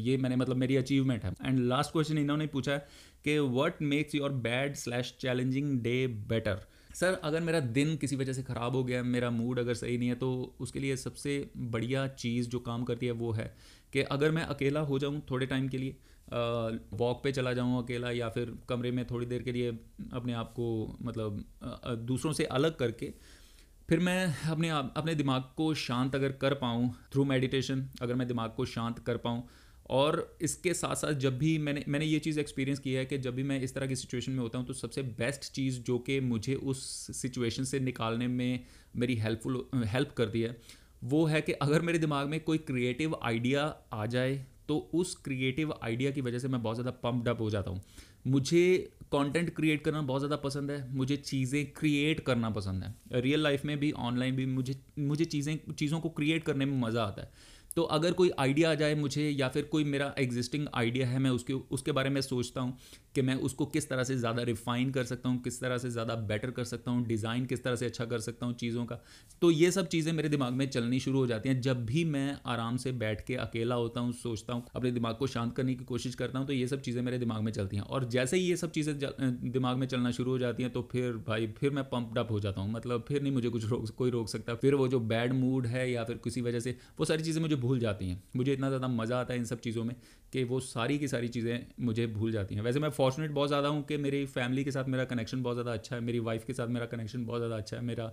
ये 0.01 0.15
मैंने 0.17 0.35
मतलब 0.35 0.57
मेरी 0.57 0.75
अचीवमेंट 0.75 1.23
है। 1.25 1.31
एंड 1.45 1.59
लास्ट 1.59 1.91
क्वेश्चन 1.91 2.17
इन्होंने 2.17 2.45
पूछा 2.47 2.71
है 2.71 2.85
कि 3.25 3.37
what 3.39 3.81
makes 3.81 4.15
your 4.15 4.31
bad 4.45 4.75
slash 4.75 5.13
challenging 5.19 5.79
day 5.79 5.95
better 6.29 6.61
sir, 6.95 7.13
अगर 7.23 7.41
मेरा 7.41 7.59
दिन 7.59 7.95
किसी 7.97 8.15
वजह 8.15 8.33
से 8.33 8.43
ख़राब 8.43 8.75
हो 8.75 8.83
गया, 8.83 9.01
मेरा 9.03 9.29
मूड 9.29 9.59
अगर 9.59 9.73
सही 9.73 9.97
नहीं 9.97 10.09
है 10.09 10.15
तो 10.15 10.55
उसके 10.59 10.79
लिए 10.79 10.95
सबसे 10.97 11.33
बढ़िया 11.57 12.07
चीज़ 12.15 12.49
जो 12.49 12.59
काम 12.59 12.83
करती 12.83 13.05
है 13.05 13.11
वो 13.13 13.31
है 13.31 13.53
कि 13.93 14.01
अगर 14.11 14.31
मैं 14.31 14.43
अकेला 14.45 14.79
हो 14.81 14.99
जाऊँ 14.99 15.21
थोड़े 15.31 15.45
टाइम 15.45 15.67
के 15.67 15.77
लिए 15.77 15.97
वॉक 16.93 17.21
पे 17.23 17.31
चला 17.31 17.53
जाऊँ 17.53 17.83
अकेला 17.83 18.11
या 18.11 18.29
फिर 18.29 18.53
कमरे 18.69 18.91
में 18.91 19.05
थोड़ी 19.07 19.25
देर 19.25 19.41
के 19.43 19.51
लिए 19.51 19.71
अपने 20.13 20.33
आप 20.33 20.53
को 20.53 20.97
मतलब 21.01 21.43
दूसरों 22.05 22.33
से 22.33 22.43
अलग 22.43 22.75
करके, 22.75 23.13
फिर 23.89 23.99
मैं 23.99 24.49
अपने 24.49 24.69
आप, 24.69 24.93
अपने 24.97 25.15
दिमाग 25.15 25.41
को 25.57 25.73
शांत 25.73 26.15
अगर 26.15 26.31
कर 26.41 26.53
पाऊँ 26.53 26.89
थ्रू 27.13 27.25
मेडिटेशन 27.25 27.87
अगर 28.01 28.15
मैं 28.15 28.27
दिमाग 28.27 28.53
को 28.57 28.65
शांत 28.65 28.99
कर 28.99 29.17
पाऊँ 29.17 29.43
और 29.89 30.37
इसके 30.41 30.73
साथ 30.73 30.95
साथ 30.95 31.13
जब 31.19 31.37
भी 31.37 31.57
मैंने 31.57 31.83
मैंने 31.87 32.05
ये 32.05 32.19
चीज़ 32.19 32.39
एक्सपीरियंस 32.39 32.79
किया 32.79 32.99
है 32.99 33.05
कि 33.05 33.17
जब 33.17 33.35
भी 33.35 33.43
मैं 33.43 33.59
इस 33.61 33.73
तरह 33.75 33.87
की 33.87 33.95
सिचुएशन 33.95 34.31
में 34.31 34.39
होता 34.39 34.57
हूँ 34.57 34.67
तो 34.67 34.73
सबसे 34.73 35.01
बेस्ट 35.19 35.51
चीज़ 35.53 35.79
जो 35.81 35.97
कि 35.99 36.19
मुझे 36.21 36.55
उस 36.55 36.85
सिचुएशन 37.13 37.63
से 37.63 37.79
निकालने 37.81 38.27
में 38.29 38.59
मेरी 38.95 39.15
हेल्पफुल 39.17 39.63
हेल्प 39.87 40.13
करती 40.17 40.41
है, 40.41 40.57
वो 41.03 41.25
है 41.25 41.41
कि 41.41 41.51
अगर 41.53 41.81
मेरे 41.81 41.99
दिमाग 41.99 42.27
में 42.27 42.39
कोई 42.41 42.57
क्रिएटिव 42.59 43.19
आइडिया 43.23 43.63
आ 43.93 44.05
जाए 44.07 44.35
तो 44.67 44.77
उस 44.93 45.15
क्रिएटिव 45.15 45.73
आइडिया 45.83 46.11
की 46.11 46.21
वजह 46.21 46.39
से 46.39 46.47
मैं 46.47 46.61
बहुत 46.63 46.75
ज़्यादा 46.75 46.91
पम्प्ड 47.01 47.27
अप 47.29 47.41
हो 47.41 47.49
जाता 47.49 47.71
हूँ। 47.71 47.81
मुझे 48.27 48.91
कंटेंट 49.11 49.49
क्रिएट 49.55 49.83
करना 49.83 50.01
बहुत 50.03 50.21
ज़्यादा 50.21 50.35
पसंद 50.37 50.71
है, 50.71 50.93
मुझे 50.93 51.15
चीज़ें 51.17 51.65
क्रिएट 51.73 52.19
करना 52.19 52.49
पसंद 52.49 52.83
है। 52.83 53.21
रियल 53.21 53.43
लाइफ 53.43 53.65
में 53.65 53.77
भी 53.79 53.91
ऑनलाइन 53.91 54.35
भी 54.35 54.45
मुझे 54.47 54.75
मुझे 54.99 55.25
चीज़ें, 55.25 55.57
चीज़ों 55.71 55.99
को 55.99 56.09
क्रिएट 56.11 56.43
करने 56.43 56.65
में 56.65 56.79
मज़ा 56.79 57.03
आता 57.03 57.21
है। 57.21 57.53
तो 57.77 57.83
अगर 57.83 58.11
कोई 58.11 58.31
आइडिया 58.39 58.71
आ 58.71 58.73
जाए 58.73 58.95
मुझे 58.95 59.29
या 59.29 59.47
फिर 59.49 59.63
कोई 59.65 59.83
मेरा 59.83 60.13
एग्जिस्टिंग 60.19 60.67
आइडिया 60.73 61.07
है, 61.07 61.19
मैं 61.19 61.29
उसके 61.29 61.53
उसके 61.53 61.91
बारे 61.91 62.09
में 62.09 62.21
सोचता 62.21 62.61
हूँ 62.61 62.77
कि 63.15 63.21
मैं 63.21 63.35
उसको 63.41 63.65
किस 63.67 63.89
तरह 63.89 64.03
से 64.03 64.15
ज़्यादा 64.17 64.43
रिफाइन 64.43 64.91
कर 64.91 65.03
सकता 65.03 65.29
हूँ, 65.29 65.41
किस 65.41 65.59
तरह 65.61 65.77
से 65.77 65.89
ज़्यादा 65.89 66.15
बेटर 66.27 66.51
कर 66.51 66.63
सकता 66.65 66.91
हूँ 66.91 67.05
डिज़ाइन 67.07 67.45
किस 67.45 67.63
तरह 67.63 67.75
से 67.75 67.85
अच्छा 67.85 68.05
कर 68.05 68.19
सकता 68.19 68.45
हूँ 68.45 68.53
चीज़ों 68.55 68.85
का। 68.85 68.99
तो 69.41 69.51
ये 69.51 69.71
सब 69.71 69.87
चीज़ें 69.87 70.11
मेरे 70.13 70.29
दिमाग 70.29 70.53
में 70.53 70.67
चलनी 70.67 70.99
शुरू 70.99 71.19
हो 71.19 71.27
जाती 71.27 71.49
हैं। 71.49 71.59
जब 71.61 71.85
भी 71.85 72.03
मैं 72.05 72.37
आराम 72.45 72.77
से 72.77 72.91
बैठ 72.93 73.25
के 73.25 73.35
अकेला 73.37 73.75
होता 73.75 73.99
हूँ, 73.99 74.11
सोचता 74.13 74.53
हूँ, 74.53 74.65
अपने 74.75 74.91
दिमाग 74.91 75.15
को 75.15 75.27
शांत 75.27 75.55
करने 75.55 75.75
की 75.75 75.83
कोशिश 75.85 76.15
करता 76.15 76.39
हूँ 76.39 76.47
तो 76.47 76.53
ये 76.53 76.67
सब 76.67 76.81
चीज़ें 76.81 77.01
मेरे 77.01 77.17
दिमाग 77.17 77.41
में 77.41 77.51
चलती 77.51 77.77
हैं। 77.77 77.83
और 77.85 78.05
जैसे 78.09 78.37
ही 78.37 78.43
ये 78.43 78.55
सब 78.57 78.71
चीज़ें 78.71 78.95
दिमाग 79.51 79.77
में 79.77 79.87
चलना 79.87 80.11
शुरू 80.11 80.31
हो 80.31 80.37
जाती 80.39 80.63
हैं 80.63 80.71
तो 80.71 80.87
फिर 80.91 81.11
भाई, 81.27 81.47
फिर 81.49 81.71
मैं 81.71 81.83
पंप्ड 81.85 82.19
अप 82.19 82.31
हो 82.31 82.39
जाता 82.39 82.61
हूँ। 82.61 82.71
मतलब 82.71 83.05
फिर 83.07 83.21
नहीं 83.21 83.33
मुझे 83.33 83.49
कुछ 83.49 83.65
रोक, 83.65 83.89
कोई 83.91 84.09
रोक 84.11 84.29
सकता। 84.29 84.55
फिर 84.55 84.75
वो 84.75 84.87
जो 84.87 84.99
बैड 85.01 85.33
मूड 85.33 85.65
है 85.67 85.89
या 85.91 86.03
फिर 86.03 86.19
किसी 86.23 86.41
वजह 86.41 86.59
से, 86.59 86.77
वो 86.99 87.05
सारी 87.05 87.23
चीज़ें 87.23 87.41
मुझे 87.41 87.55
भूल 87.57 87.79
जाती 87.79 88.09
हैं। 88.09 88.23
मुझे 88.35 88.53
इतना 88.53 88.67
ज़्यादा 88.67 88.87
मज़ा 88.89 89.19
आता 89.19 89.33
है 89.33 89.39
इन 89.39 89.45
सब 89.45 89.59
चीज़ों 89.59 89.83
में 89.83 89.95
कि 90.33 90.43
वो 90.43 90.59
सारी 90.61 90.97
की 90.99 91.07
सारी 91.07 91.27
चीज़ें 91.27 91.65
मुझे 91.81 92.05
भूल 92.09 92.31
जाती 92.31 92.55
हैं। 92.55 92.61
वैसे 92.61 92.79
मैं 92.79 92.89
फॉर्चुनेट 92.91 93.31
बहुत 93.31 93.47
ज़्यादा 93.47 93.69
हूँ 93.69 93.83
कि 93.83 93.97
मेरी 93.97 94.25
फैमिली 94.27 94.63
के 94.63 94.71
साथ 94.71 94.85
मेरा 94.87 95.03
कनेक्शन 95.05 95.43
बहुत 95.43 95.55
ज़्यादा 95.55 95.73
अच्छा 95.73 95.95
है 95.95 96.01
मेरी 96.01 96.19
वाइफ 96.21 96.45
के 96.45 96.53
साथ 96.53 96.67
मेरा 96.67 96.85
कनेक्शन 96.85 97.25
बहुत 97.25 97.39
ज़्यादा 97.39 97.57
अच्छा 97.57 97.77
है 97.77 97.83
मेरा 97.83 98.05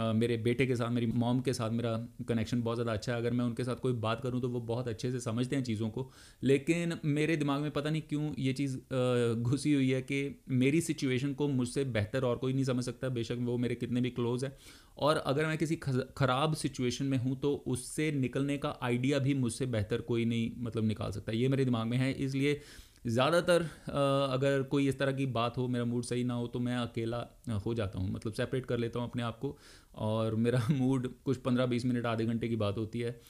आ, 0.00 0.12
मेरे 0.12 0.36
बेटे 0.38 0.66
के 0.66 0.76
साथ 0.76 0.90
मेरी 0.90 1.06
मॉम 1.16 1.40
के 1.40 1.52
साथ 1.52 1.70
मेरा 1.70 1.96
कनेक्शन 2.28 2.62
बहुत 2.62 2.76
ज़्यादा 2.76 2.92
अच्छा 2.92 3.12
है। 3.12 3.18
अगर 3.18 3.30
मैं 3.30 3.44
उनके 3.44 3.64
साथ 3.64 3.76
कोई 3.76 3.92
बात 4.00 4.20
करूँ 4.22 4.40
तो 4.40 4.48
वो 4.48 4.60
बहुत 4.62 4.88
अच्छे 4.88 5.10
से 5.12 5.20
समझते 5.20 5.56
हैं 5.56 5.62
चीज़ों 5.64 5.88
को। 5.90 6.10
लेकिन 6.42 6.98
मेरे 7.06 7.36
दिमाग 7.36 7.60
में 7.62 7.70
पता 7.70 7.90
नहीं 7.90 8.02
क्यों 8.08 8.32
ये 8.38 8.52
चीज़ 8.52 8.76
घुसी 9.42 9.72
हुई 9.72 9.90
है 9.90 10.02
कि 10.02 10.42
मेरी 10.50 10.80
सिचुएशन 10.80 11.32
को 11.34 11.48
मुझसे 11.50 11.84
बेहतर 11.86 12.24
और 12.24 12.36
कोई 12.36 12.52
नहीं 12.52 12.64
समझ 12.64 12.84
सकता। 12.84 13.08
बेशक 13.10 13.36
वो 13.42 13.56
मेरे 13.58 13.74
कितने 13.74 14.00
भी 14.00 14.10
क्लोज़ 14.10 14.44
हैं। 14.46 14.56
और 14.98 15.16
अगर 15.18 15.46
मैं 15.46 15.56
किसी 15.58 15.76
ख़राब 15.76 16.54
सिचुएशन 16.56 17.06
में 17.06 17.16
हूँ 17.18 17.38
तो 17.40 17.52
उससे 17.66 18.10
निकलने 18.12 18.56
का 18.58 18.74
आइडिया 18.82 19.18
भी 19.18 19.34
मुझसे 19.34 19.66
बेहतर 19.68 20.00
कोई 20.02 20.24
नहीं 20.24 20.50
मतलब 20.58 20.84
निकाल 20.84 21.10
सकता। 21.12 21.32
ये 21.48 21.50
मेरे 21.50 21.64
दिमाग 21.64 21.86
में 21.86 21.96
है, 21.98 22.12
इसलिए 22.12 22.60
ज़्यादातर 23.06 23.62
अगर 24.32 24.62
कोई 24.70 24.88
इस 24.88 24.98
तरह 24.98 25.12
की 25.12 25.26
बात 25.34 25.58
हो, 25.58 25.66
मेरा 25.68 25.84
मूड 25.84 26.04
सही 26.04 26.24
ना 26.24 26.34
हो 26.34 26.46
तो 26.46 26.60
मैं 26.60 26.76
अकेला 26.76 27.26
हो 27.64 27.74
जाता 27.74 27.98
हूँ। 27.98 28.10
मतलब 28.12 28.32
सेपरेट 28.32 28.66
कर 28.66 28.78
लेता 28.78 28.98
हूँ 28.98 29.08
अपने 29.10 29.22
आप 29.22 29.38
को 29.38 29.56
और 30.06 30.34
मेरा 30.36 30.62
मूड 30.72 31.08
कुछ 31.24 31.36
पंद्रह 31.38 31.66
बीस 31.66 31.84
मिनट, 31.86 32.06
आधे 32.06 32.24
घंटे 32.26 32.48
की 32.48 32.56
बात 32.56 32.78
होती 32.78 33.00
है 33.00 33.20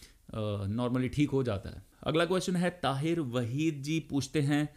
नॉर्मली 0.71 1.09
ठीक 1.09 1.31
हो 1.31 1.43
जाता 1.43 1.71
है। 1.71 1.83
अगला 2.03 2.25
क्वेश्चन 2.25 2.57
है, 2.57 2.71
ताहिर 2.73 3.21
वहीद 3.21 3.83
जी 3.83 3.99
पूछते 4.11 4.41
हैं, 4.43 4.69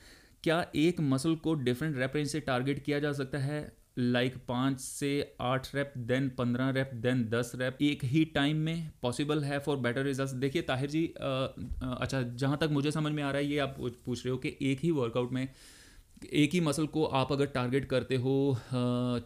क्या 0.43 0.65
एक 0.75 0.99
मसल 1.01 1.35
को 1.37 1.53
डिफरेंट 1.55 1.97
रेफरेंस 1.97 2.31
से 2.31 2.39
टारगेट 2.41 2.83
किया 2.83 2.99
जा 2.99 3.11
सकता 3.13 3.37
है? 3.39 3.61
लाइक 3.99 4.35
पाँच 4.47 4.79
से 4.79 5.35
आठ 5.41 5.75
रैप 5.75 5.93
देन 5.97 6.29
पंद्रह 6.29 6.69
रैप 6.69 6.91
देन 6.93 7.29
दस 7.29 7.51
रैप 7.55 7.77
एक 7.81 8.03
ही 8.03 8.25
टाइम 8.25 8.57
में 8.57 8.91
पॉसिबल 9.01 9.43
है 9.43 9.59
फॉर 9.59 9.77
बेटर 9.77 10.03
रिज़ल्ट 10.03 10.29
देखिए 10.29 10.61
ताहिर 10.61 10.89
जी 10.89 11.13
आ, 11.21 11.25
आ, 11.25 11.47
अच्छा 11.93 12.21
जहाँ 12.21 12.57
तक 12.57 12.69
मुझे 12.71 12.91
समझ 12.91 13.13
में 13.13 13.23
आ 13.23 13.29
रहा 13.29 13.37
है 13.37 13.45
ये 13.45 13.57
आप 13.57 13.75
पूछ 14.05 14.25
रहे 14.25 14.31
हो 14.31 14.37
कि 14.37 14.57
एक 14.61 14.79
ही 14.79 14.91
वर्कआउट 14.91 15.31
में 15.31 15.49
एक 16.33 16.53
ही 16.53 16.59
मसल 16.59 16.87
को 16.87 17.05
आप 17.05 17.31
अगर 17.31 17.45
टारगेट 17.45 17.85
करते 17.85 18.15
हो 18.15 18.57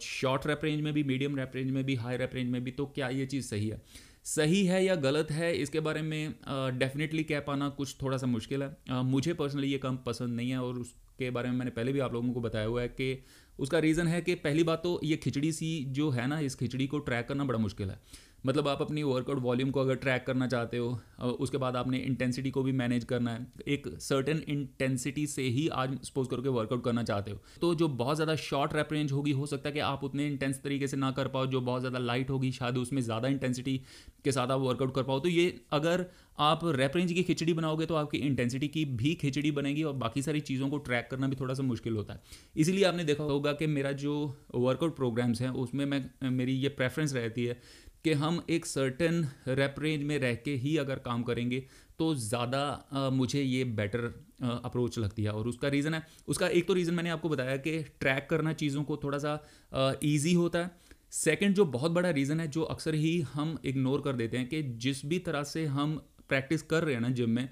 शॉर्ट 0.01 0.47
रैप 0.47 0.61
रेंज 0.63 0.81
में 0.81 0.93
भी 0.93 1.03
मीडियम 1.03 1.35
रैप 1.35 1.51
रेंज 1.55 1.71
में 1.71 1.83
भी 1.83 1.95
हाई 1.95 2.17
रैप 2.17 2.31
रेंज 2.33 2.49
में 2.49 2.63
भी 2.63 2.71
तो 2.71 2.85
क्या 2.85 3.09
ये 3.09 3.25
चीज़ 3.25 3.45
सही 3.45 3.69
है? 3.69 3.81
सही 4.23 4.65
है 4.65 4.85
या 4.85 4.95
गलत 4.95 5.31
है 5.31 5.57
इसके 5.57 5.79
बारे 5.79 6.01
में 6.01 6.35
डेफिनेटली 6.79 7.23
कह 7.23 7.39
पाना 7.39 7.69
कुछ 7.69 7.95
थोड़ा 8.01 8.17
सा 8.17 8.27
मुश्किल 8.27 8.63
है। 8.63 8.77
uh, 8.77 8.91
मुझे 8.91 9.33
पर्सनली 9.33 9.67
ये 9.67 9.77
काम 9.77 9.97
पसंद 9.97 10.35
नहीं 10.35 10.49
है 10.49 10.59
और 10.61 10.79
उसके 10.79 11.29
बारे 11.29 11.49
में 11.49 11.57
मैंने 11.57 11.71
पहले 11.71 11.93
भी 11.93 11.99
आप 11.99 12.13
लोगों 12.13 12.33
को 12.33 12.41
बताया 12.41 12.65
हुआ 12.65 12.81
है 12.81 12.87
कि 12.87 13.25
उसका 13.59 13.79
रीज़न 13.79 14.07
है 14.07 14.21
कि 14.21 14.35
पहली 14.35 14.63
बात 14.63 14.83
तो 14.83 14.99
ये 15.03 15.17
खिचड़ी 15.17 15.51
सी 15.51 15.85
जो 15.89 16.09
है 16.09 16.27
ना, 16.27 16.39
इस 16.39 16.55
खिचड़ी 16.55 16.87
को 16.87 16.99
ट्रैक 16.99 17.27
करना 17.27 17.43
बड़ा 17.43 17.59
मुश्किल 17.59 17.89
है। 17.89 17.99
मतलब 18.45 18.67
आप 18.67 18.81
अपनी 18.81 19.03
वर्कआउट 19.03 19.39
वॉल्यूम 19.41 19.69
को 19.71 19.79
अगर 19.79 19.95
ट्रैक 19.95 20.23
करना 20.25 20.47
चाहते 20.47 20.77
हो 20.77 21.29
उसके 21.39 21.57
बाद 21.57 21.75
आपने 21.75 21.97
इंटेंसिटी 21.99 22.51
को 22.51 22.63
भी 22.63 22.71
मैनेज 22.73 23.03
करना 23.03 23.31
है। 23.31 23.47
एक 23.67 23.87
सर्टेन 23.99 24.43
इंटेंसिटी 24.47 25.25
से 25.27 25.43
ही 25.43 25.67
आज 25.75 25.97
सपोज़ 26.03 26.27
करके 26.29 26.49
वर्कआउट 26.49 26.83
करना 26.83 27.03
चाहते 27.03 27.31
हो। 27.31 27.39
तो 27.61 27.73
जो 27.75 27.87
बहुत 27.95 28.15
ज़्यादा 28.15 28.35
शॉर्ट 28.37 28.73
रैप 28.73 28.93
रेंज 28.93 29.11
होगी, 29.11 29.31
हो 29.31 29.45
सकता 29.45 29.69
है 29.69 29.73
कि 29.73 29.79
आप 29.81 30.03
उतने 30.03 30.27
इंटेंस 30.27 30.61
तरीके 30.63 30.87
से 30.87 30.97
ना 30.97 31.11
कर 31.11 31.27
पाओ, 31.27 31.45
जो 31.45 31.61
बहुत 31.61 31.81
ज़्यादा 31.81 31.99
लाइट 31.99 32.29
होगी, 32.29 32.51
शायद 32.51 32.77
उसमें 32.77 33.01
ज़्यादा 33.01 33.27
इंटेंसिटी 33.27 33.81
के 34.25 34.31
साथ 34.31 34.47
आप 34.47 34.59
वर्कआउट 34.61 34.93
कर 34.95 35.03
पाओ। 35.03 35.19
तो 35.19 35.29
ये 35.29 35.59
अगर 35.71 36.05
आप 36.39 36.59
रैप 36.65 36.95
रेंज 36.95 37.11
की 37.13 37.23
खिचड़ी 37.23 37.53
बनाओगे 37.53 37.85
तो 37.85 37.95
आपकी 37.95 38.17
इंटेंसिटी 38.19 38.67
की 38.67 38.83
भी 38.93 39.13
खिचड़ी 39.15 39.51
बनेगी 39.51 39.83
और 39.83 39.93
बाकी 39.95 40.21
सारी 40.21 40.39
चीज़ों 40.41 40.69
को 40.69 40.77
ट्रैक 40.79 41.07
करना 41.11 41.27
भी 41.27 41.35
थोड़ा 41.35 41.53
सा 41.53 41.63
मुश्किल 41.63 41.95
होता 41.95 42.13
है। 42.13 42.21
इसीलिए 42.55 42.83
आपने 42.83 43.03
देखा 43.03 43.23
होगा 43.23 43.53
कि 43.53 43.67
मेरा 43.67 43.91
जो 43.93 44.15
वर्कआउट 44.55 44.95
प्रोग्राम्स 44.95 45.41
हैं, 45.41 45.49
उसमें 45.49 45.85
मैं, 45.85 46.29
मेरी 46.29 46.53
ये 46.53 46.69
प्रेफरेंस 46.71 47.13
रहती 47.13 47.45
है 47.45 47.59
कि 48.05 48.13
हम 48.15 48.41
एक 48.49 48.65
सर्टन 48.65 49.27
रेप 49.49 49.75
रेंज 49.79 50.03
में 50.03 50.17
रह 50.19 50.35
के 50.37 50.55
ही 50.57 50.75
अगर 50.77 50.99
काम 51.01 51.23
करेंगे 51.23 51.63
तो 51.99 52.13
ज़्यादा 52.15 53.09
मुझे 53.13 53.41
ये 53.41 53.63
बेटर 53.75 53.99
अप्रोच 54.43 54.97
लगती 54.99 55.23
है। 55.23 55.31
और 55.31 55.47
उसका 55.47 55.67
रीज़न 55.67 55.93
है, 55.93 56.01
उसका 56.27 56.47
एक 56.49 56.67
तो 56.67 56.73
रीज़न 56.73 56.93
मैंने 56.93 57.09
आपको 57.09 57.29
बताया 57.29 57.57
कि 57.57 57.77
ट्रैक 57.99 58.27
करना 58.29 58.53
चीज़ों 58.55 58.83
को 58.83 58.97
थोड़ा 58.97 59.17
सा 59.17 59.99
ईजी 60.03 60.33
होता 60.33 60.59
है। 60.59 60.71
सेकेंड 61.13 61.55
जो 61.55 61.65
बहुत 61.67 61.91
बड़ा 61.91 62.09
रीज़न 62.11 62.39
है, 62.39 62.47
जो 62.47 62.61
अक्सर 62.63 62.95
ही 62.95 63.19
हम 63.33 63.57
इग्नोर 63.65 64.01
कर 64.01 64.13
देते 64.15 64.37
हैं 64.37 64.47
कि 64.49 64.61
जिस 64.79 65.05
भी 65.05 65.19
तरह 65.21 65.43
से 65.45 65.65
हम 65.67 65.95
प्रैक्टिस 66.29 66.61
कर 66.63 66.83
रहे 66.83 66.93
हैं 66.95 67.01
ना 67.01 67.09
जिम 67.11 67.29
में, 67.29 67.49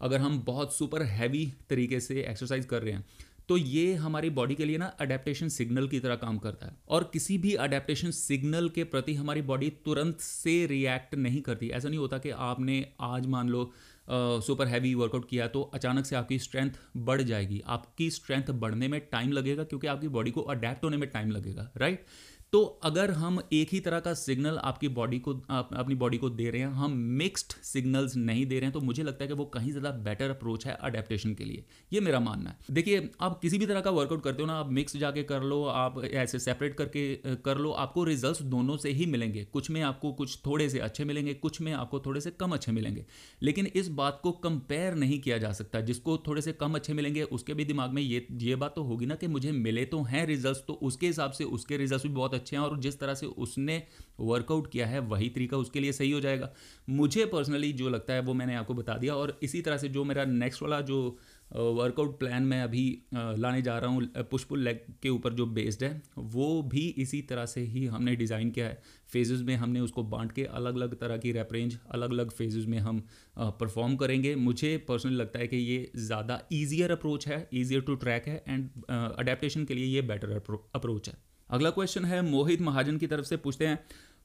अगर 0.00 0.20
हम 0.20 0.42
बहुत 0.46 0.74
सुपर 0.74 1.02
हैवी 1.04 1.46
तरीके 1.70 2.00
से 2.00 2.20
एक्सरसाइज 2.22 2.64
कर 2.66 2.82
रहे 2.82 2.92
हैं 2.92 3.04
तो 3.48 3.56
ये 3.56 3.94
हमारी 3.94 4.30
बॉडी 4.30 4.54
के 4.54 4.64
लिए 4.64 4.78
ना 4.78 4.86
अडेप्टेशन 5.00 5.48
सिग्नल 5.48 5.88
की 5.88 6.00
तरह 6.00 6.14
काम 6.16 6.38
करता 6.38 6.66
है। 6.66 6.76
और 6.88 7.10
किसी 7.12 7.36
भी 7.38 7.54
अडेप्टेशन 7.56 8.10
सिग्नल 8.10 8.68
के 8.68 8.84
प्रति 8.84 9.14
हमारी 9.14 9.42
बॉडी 9.42 9.70
तुरंत 9.84 10.20
से 10.20 10.64
रिएक्ट 10.66 11.14
नहीं 11.14 11.40
करती। 11.40 11.68
ऐसा 11.68 11.88
नहीं 11.88 11.98
होता 11.98 12.18
कि 12.18 12.30
आपने 12.30 12.84
आज 13.00 13.26
मान 13.26 13.48
लो 13.48 13.70
सुपर 14.08 14.66
हैवी 14.66 14.94
वर्कआउट 14.94 15.28
किया 15.28 15.46
तो 15.48 15.62
अचानक 15.74 16.06
से 16.06 16.16
आपकी 16.16 16.38
स्ट्रेंथ 16.38 16.70
बढ़ 16.96 17.22
जाएगी। 17.22 17.62
आपकी 17.66 18.10
स्ट्रेंथ 18.10 18.50
बढ़ने 18.54 18.88
में 18.88 19.00
टाइम 19.12 19.32
लगेगा 19.32 19.64
क्योंकि 19.64 19.86
आपकी 19.86 20.08
बॉडी 20.08 20.30
को 20.30 20.40
अडेप्ट 20.42 20.84
होने 20.84 20.96
में 20.96 21.08
टाइम 21.10 21.30
लगेगा 21.30 21.70
राइट 21.76 22.04
तो 22.52 22.62
अगर 22.84 23.10
हम 23.10 23.38
एक 23.52 23.68
ही 23.68 23.78
तरह 23.80 24.00
का 24.00 24.12
सिग्नल 24.14 24.58
आपकी 24.58 24.88
बॉडी 24.88 25.18
को 25.18 25.32
आप, 25.50 25.70
अपनी 25.74 25.94
बॉडी 25.94 26.18
को 26.18 26.28
दे 26.30 26.50
रहे 26.50 26.60
हैं 26.60 26.68
हम 26.68 26.92
मिक्स्ड 27.18 27.52
सिग्नल्स 27.64 28.14
नहीं 28.16 28.44
दे 28.46 28.54
रहे 28.54 28.64
हैं 28.64 28.72
तो 28.72 28.80
मुझे 28.80 29.02
लगता 29.02 29.24
है 29.24 29.28
कि 29.28 29.34
वो 29.34 29.44
कहीं 29.54 29.70
ज़्यादा 29.70 29.90
बेटर 30.04 30.30
अप्रोच 30.30 30.66
है 30.66 30.76
अडेप्टेशन 30.80 31.34
के 31.34 31.44
लिए। 31.44 31.64
ये 31.92 32.00
मेरा 32.00 32.20
मानना 32.20 32.50
है। 32.50 32.74
देखिए 32.74 33.08
आप 33.20 33.38
किसी 33.40 33.58
भी 33.58 33.66
तरह 33.66 33.80
का 33.80 33.90
वर्कआउट 33.90 34.22
करते 34.24 34.42
हो 34.42 34.46
ना 34.46 34.54
आप 34.54 34.70
मिक्स 34.70 34.96
जाके 34.96 35.22
कर 35.22 35.42
लो 35.42 35.62
आप 35.64 36.02
ऐसे 36.04 36.38
सेपरेट 36.38 36.74
करके 36.74 37.04
कर 37.44 37.58
लो 37.58 37.70
आपको 37.74 38.04
रिज़ल्ट 38.04 38.42
दोनों 38.44 38.76
से 38.76 38.90
ही 38.90 39.06
मिलेंगे। 39.06 39.44
कुछ 39.52 39.70
में 39.70 39.80
आपको 39.82 40.12
कुछ 40.12 40.38
थोड़े 40.46 40.68
से 40.68 40.78
अच्छे 40.80 41.04
मिलेंगे 41.04 41.34
कुछ 41.36 41.60
में 41.60 41.72
आपको 41.72 42.00
थोड़े 42.00 42.20
से 42.20 42.30
कम 42.32 42.52
अच्छे 42.52 42.72
मिलेंगे। 42.72 43.04
लेकिन 43.42 43.66
इस 43.74 43.88
बात 43.94 44.20
को 44.22 44.32
कंपेयर 44.40 44.94
नहीं 44.94 45.20
किया 45.20 45.38
जा 45.38 45.52
सकता। 45.52 45.80
जिसको 45.82 46.16
थोड़े 46.26 46.42
से 46.42 46.52
कम 46.54 46.74
अच्छे 46.74 46.94
मिलेंगे 46.94 47.22
उसके 47.24 47.54
भी 47.54 47.64
दिमाग 47.64 47.90
में 47.90 48.02
ये 48.02 48.26
ये 48.42 48.56
बात 48.56 48.74
तो 48.76 48.82
होगी 48.84 49.06
ना 49.06 49.14
कि 49.14 49.26
मुझे 49.28 49.52
मिले 49.52 49.84
तो 49.86 50.02
हैं 50.04 50.26
रिज़ल्ट 50.26 50.66
तो 50.66 50.78
उसके 50.82 51.06
हिसाब 51.06 51.32
से 51.32 51.44
उसके 51.46 51.76
रिज़ल्ट 51.76 52.02
भी 52.02 52.08
बहुत 52.10 52.34
अच्छे 52.36 52.56
हैं 52.56 52.62
और 52.62 52.78
जिस 52.80 52.98
तरह 53.00 53.14
से 53.14 53.26
उसने 53.26 53.82
वर्कआउट 54.20 54.70
किया 54.72 54.86
है, 54.86 54.98
वही 55.00 55.28
तरीका 55.30 55.56
उसके 55.58 55.80
लिए 55.80 55.92
सही 55.94 56.10
हो 56.10 56.20
जाएगा। 56.20 56.52
मुझे 56.90 57.24
पर्सनली 57.26 57.72
जो 57.74 57.88
लगता 57.90 58.14
है 58.14 58.20
वो 58.22 58.34
मैंने 58.34 58.54
आपको 58.56 58.74
बता 58.74 58.96
दिया 58.98 59.14
और 59.14 59.38
इसी 59.42 59.60
तरह 59.62 59.76
से 59.76 59.88
जो 59.88 60.04
मेरा 60.04 60.24
नेक्स्ट 60.26 60.62
वाला 60.62 60.80
जो 60.82 61.18
वर्कआउट 61.50 62.18
प्लान 62.18 62.42
मैं 62.44 62.62
अभी 62.62 62.84
लाने 63.14 63.60
जा 63.62 63.78
रहा 63.78 63.90
हूँ 63.90 64.24
पुष्पुल 64.30 64.60
लेग 64.60 64.78
के 65.02 65.08
ऊपर 65.08 65.32
जो 65.32 65.46
बेस्ड 65.48 65.82
है, 65.84 66.02
वो 66.16 66.62
भी 66.64 66.86
इसी 66.98 67.20
तरह 67.22 67.46
से 67.46 67.60
ही 67.62 67.84
हमने 67.86 68.14
डिज़ाइन 68.16 68.50
किया 68.50 68.66
है। 68.66 68.80
फेजेस 69.10 69.40
में 69.40 69.54
हमने 69.56 69.80
उसको 69.80 70.02
बांट 70.04 70.32
के 70.32 70.44
अलग 70.44 70.76
अलग 70.76 70.94
तरह 71.00 71.16
की 71.16 71.32
रैप 71.32 71.52
रेंज 71.52 71.78
अलग 71.88 72.10
अलग 72.10 72.30
फेजेस 72.30 72.66
में 72.66 72.78
हम 72.78 73.02
परफॉर्म 73.38 73.96
करेंगे। 73.96 74.34
मुझे 74.36 74.76
पर्सनली 74.88 75.16
लगता 75.16 75.38
है 75.38 75.46
कि 75.46 75.56
ये 75.56 75.90
ज़्यादा 75.98 76.40
ईजियर 76.52 76.92
अप्रोच 76.92 77.28
है 77.28 77.48
ईजियर 77.54 77.80
टू 77.82 77.94
ट्रैक 77.96 78.26
है 78.26 78.42
एंड 78.48 78.68
अडेप्टेशन 78.90 79.64
के 79.64 79.74
लिए 79.74 79.86
ये 79.86 80.02
बेटर 80.04 80.32
अप्रोच 80.74 81.08
है। 81.08 81.14
अगला 81.50 81.70
क्वेश्चन 81.70 82.04
है, 82.04 82.20
मोहित 82.22 82.60
महाजन 82.60 82.96
की 82.98 83.06
तरफ़ 83.06 83.24
से 83.24 83.36
पूछते 83.36 83.66
हैं, 83.66 83.78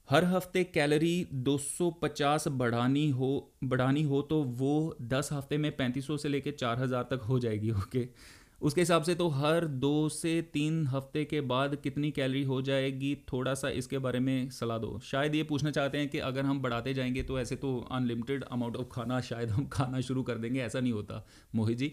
हर 0.08 0.24
हफ़्ते 0.24 0.62
कैलोरी 0.64 1.26
250 1.46 2.46
बढ़ानी 2.50 3.08
हो 3.10 3.28
बढ़ानी 3.64 4.02
हो 4.02 4.22
तो 4.22 4.42
वो 4.42 4.96
10 5.02 5.28
हफ़्ते 5.32 5.58
में 5.58 5.70
3500 5.76 6.16
से 6.18 6.28
लेके 6.28 6.50
4000 6.52 7.02
तक 7.10 7.22
हो 7.22 7.38
जाएगी 7.38 7.70
ओके 7.70 8.06
उसके 8.62 8.80
हिसाब 8.80 9.02
से 9.02 9.14
तो 9.14 9.28
हर 9.28 9.66
दो 9.66 10.08
से 10.08 10.40
तीन 10.52 10.86
हफ़्ते 10.86 11.24
के 11.24 11.40
बाद 11.42 11.76
कितनी 11.76 12.10
कैलोरी 12.10 12.42
हो 12.42 12.60
जाएगी? 12.62 13.14
थोड़ा 13.32 13.54
सा 13.54 13.68
इसके 13.70 13.98
बारे 13.98 14.18
में 14.20 14.50
सलाह 14.50 14.78
दो। 14.78 14.98
शायद 15.04 15.34
ये 15.34 15.42
पूछना 15.42 15.70
चाहते 15.70 15.98
हैं 15.98 16.08
कि 16.08 16.18
अगर 16.20 16.44
हम 16.44 16.60
बढ़ाते 16.62 16.94
जाएँगे 16.94 17.22
तो 17.22 17.38
ऐसे 17.40 17.56
तो 17.56 17.78
अनलिमिटेड 17.92 18.44
अमाउंट 18.44 18.76
ऑफ़ 18.76 18.88
खाना, 18.92 19.20
शायद 19.20 19.50
हम 19.50 19.66
खाना 19.66 20.00
शुरू 20.00 20.22
कर 20.22 20.38
देंगे, 20.38 20.60
ऐसा 20.60 20.80
नहीं 20.80 20.92
होता। 20.92 21.26
मोहित 21.54 21.78
जी? 21.78 21.92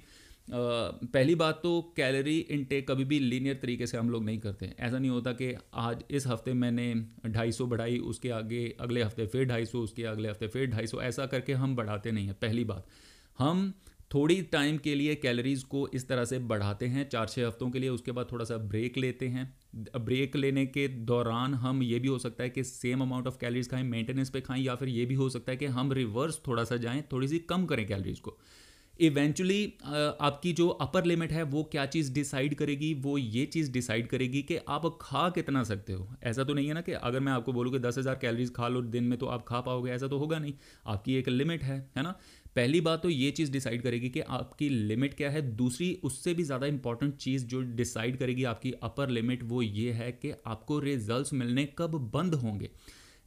पहली 0.52 1.36
बात 1.36 1.60
तो 1.64 1.82
कैलोरी 1.98 2.38
इनटेक 2.52 2.88
कभी 2.88 3.04
भी 3.06 3.20
लीनियर 3.20 3.56
तरीके 3.62 3.88
से 3.88 3.98
हम 3.98 4.10
लोग 4.10 4.24
नहीं 4.26 4.40
करते 4.40 4.74
ऐसा 4.80 5.00
नहीं 5.00 5.12
होता 5.12 5.32
कि 5.32 5.54
आज 5.74 6.04
इस 6.12 6.28
हफ़्ते 6.28 6.54
मैंने 6.54 6.94
250 7.28 7.62
बढ़ाई, 7.64 7.98
उसके 8.00 8.30
आगे, 8.30 8.76
अगले 8.80 9.04
हफ़्ते 9.04 9.26
फिर 9.26 9.46
250 9.48 9.76
उसके 9.76 10.04
अगले 10.06 10.30
हफ़्ते 10.30 10.48
फिर 10.48 10.70
250 10.70 11.02
ऐसा 11.02 11.26
करके 11.26 11.54
हम 11.54 11.76
बढ़ाते 11.76 12.12
नहीं 12.12 12.26
हैं, 12.26 12.36
पहली 12.36 12.64
बात। 12.64 12.88
हम 13.40 13.74
थोड़ी 14.14 14.42
टाइम 14.44 14.78
के 14.78 14.94
लिए 14.96 15.16
कैलोरीज 15.16 15.64
को 15.64 15.88
इस 15.88 16.08
तरह 16.08 16.26
से 16.26 16.40
बढ़ाते 16.42 16.86
हैं, 16.86 17.08
चार 17.10 17.28
छः 17.28 17.48
हफ्तों 17.48 17.70
के 17.70 17.80
लिए, 17.80 17.90
उसके 17.90 18.12
बाद 18.12 18.28
थोड़ा 18.32 18.46
सा 18.46 18.58
ब्रेक 18.58 18.98
लेते 18.98 19.28
हैं। 19.28 19.54
ब्रेक 19.98 20.36
लेने 20.36 20.66
के 20.66 20.88
दौरान 20.88 21.54
हम 21.56 21.84
ये 21.84 22.00
भी 22.00 22.08
हो 22.08 22.18
सकता 22.20 22.44
है 22.44 22.50
कि 22.50 22.64
सेम 22.64 23.02
अमाउंट 23.02 23.28
ऑफ़ 23.28 23.38
कैलोरीज 23.38 23.70
खाएँ 23.72 23.84
मेंटेनेंस 23.84 24.30
पे 24.30 24.42
खाएँ, 24.42 24.62
या 24.62 24.76
फिर 24.76 24.90
ये 24.90 25.06
भी 25.06 25.16
हो 25.16 25.30
सकता 25.30 25.52
है 25.52 25.58
कि 25.58 25.66
हम 25.68 25.94
रिवर्स 25.94 26.42
थोड़ा 26.48 26.64
सा 26.64 26.78
जाएँ, 26.78 27.04
थोड़ी 27.12 27.28
सी 27.28 27.40
कम 27.40 27.66
करें 27.66 27.86
कैलोरीज 27.88 28.20
को। 28.20 28.38
इवेंचुअली 29.00 29.74
आपकी 29.86 30.52
जो 30.54 30.68
अपर 30.68 31.06
लिमिट 31.06 31.32
है, 31.32 31.44
वो 31.44 31.64
क्या 31.64 31.86
चीज़ 31.86 32.12
डिसाइड 32.14 32.56
करेगी? 32.56 32.94
वो 32.96 33.18
ये 33.18 33.46
चीज़ 33.46 33.72
डिसाइड 33.72 34.08
करेगी 34.08 34.42
कि 34.42 34.58
आप 34.70 34.86
खा 35.02 35.30
कितना 35.30 35.64
सकते 35.64 35.94
हो। 35.94 36.08
ऐसा 36.24 36.44
तो 36.44 36.54
नहीं 36.54 36.68
है 36.68 36.74
ना 36.74 36.82
कि 36.82 36.92
अगर 36.94 37.20
मैं 37.20 37.32
आपको 37.34 37.54
बोलूँ 37.54 37.72
कि 37.74 37.80
दस 37.80 37.98
हज़ार 37.98 38.16
कैलोरीज 38.16 38.54
खा 38.54 38.68
लो 38.68 38.82
दिन 38.82 39.04
में 39.04 39.18
तो 39.20 39.26
आप 39.28 39.46
खा 39.48 39.62
पाओगे, 39.62 39.92
ऐसा 39.92 40.08
तो 40.08 40.18
होगा 40.18 40.40
नहीं। 40.40 40.54
आपकी 40.88 41.16
एक 41.16 41.30
लिमिट 41.30 41.64
है 41.64 41.80
है 41.98 42.04
ना? 42.04 42.16
पहली 42.56 42.82
बात 42.82 43.02
तो 43.04 43.10
ये 43.10 43.30
चीज़ 43.32 43.52
डिसाइड 43.52 43.82
करेगी 43.82 44.10
कि 44.10 44.20
आपकी 44.20 44.70
लिमिट 44.70 45.14
क्या 45.14 45.30
है। 45.30 45.42
दूसरी, 45.56 45.94
उससे 46.04 46.34
भी 46.34 46.44
ज़्यादा 46.44 46.68
इंपॉर्टेंट 46.68 47.16
चीज़ 47.18 47.46
जो 47.46 47.62
डिसाइड 47.76 48.18
करेगी 48.18 48.44
आपकी 48.46 48.72
अपर 48.84 49.10
लिमिट 49.10 49.44
वो 49.44 49.62
ये 49.62 49.92
है 49.92 50.12
कि 50.14 50.34
आपको 50.48 50.80
रिज़ल्ट 50.80 51.34
मिलने 51.34 51.68
कब 51.78 51.96
बंद 52.14 52.36
होंगे। 52.36 52.70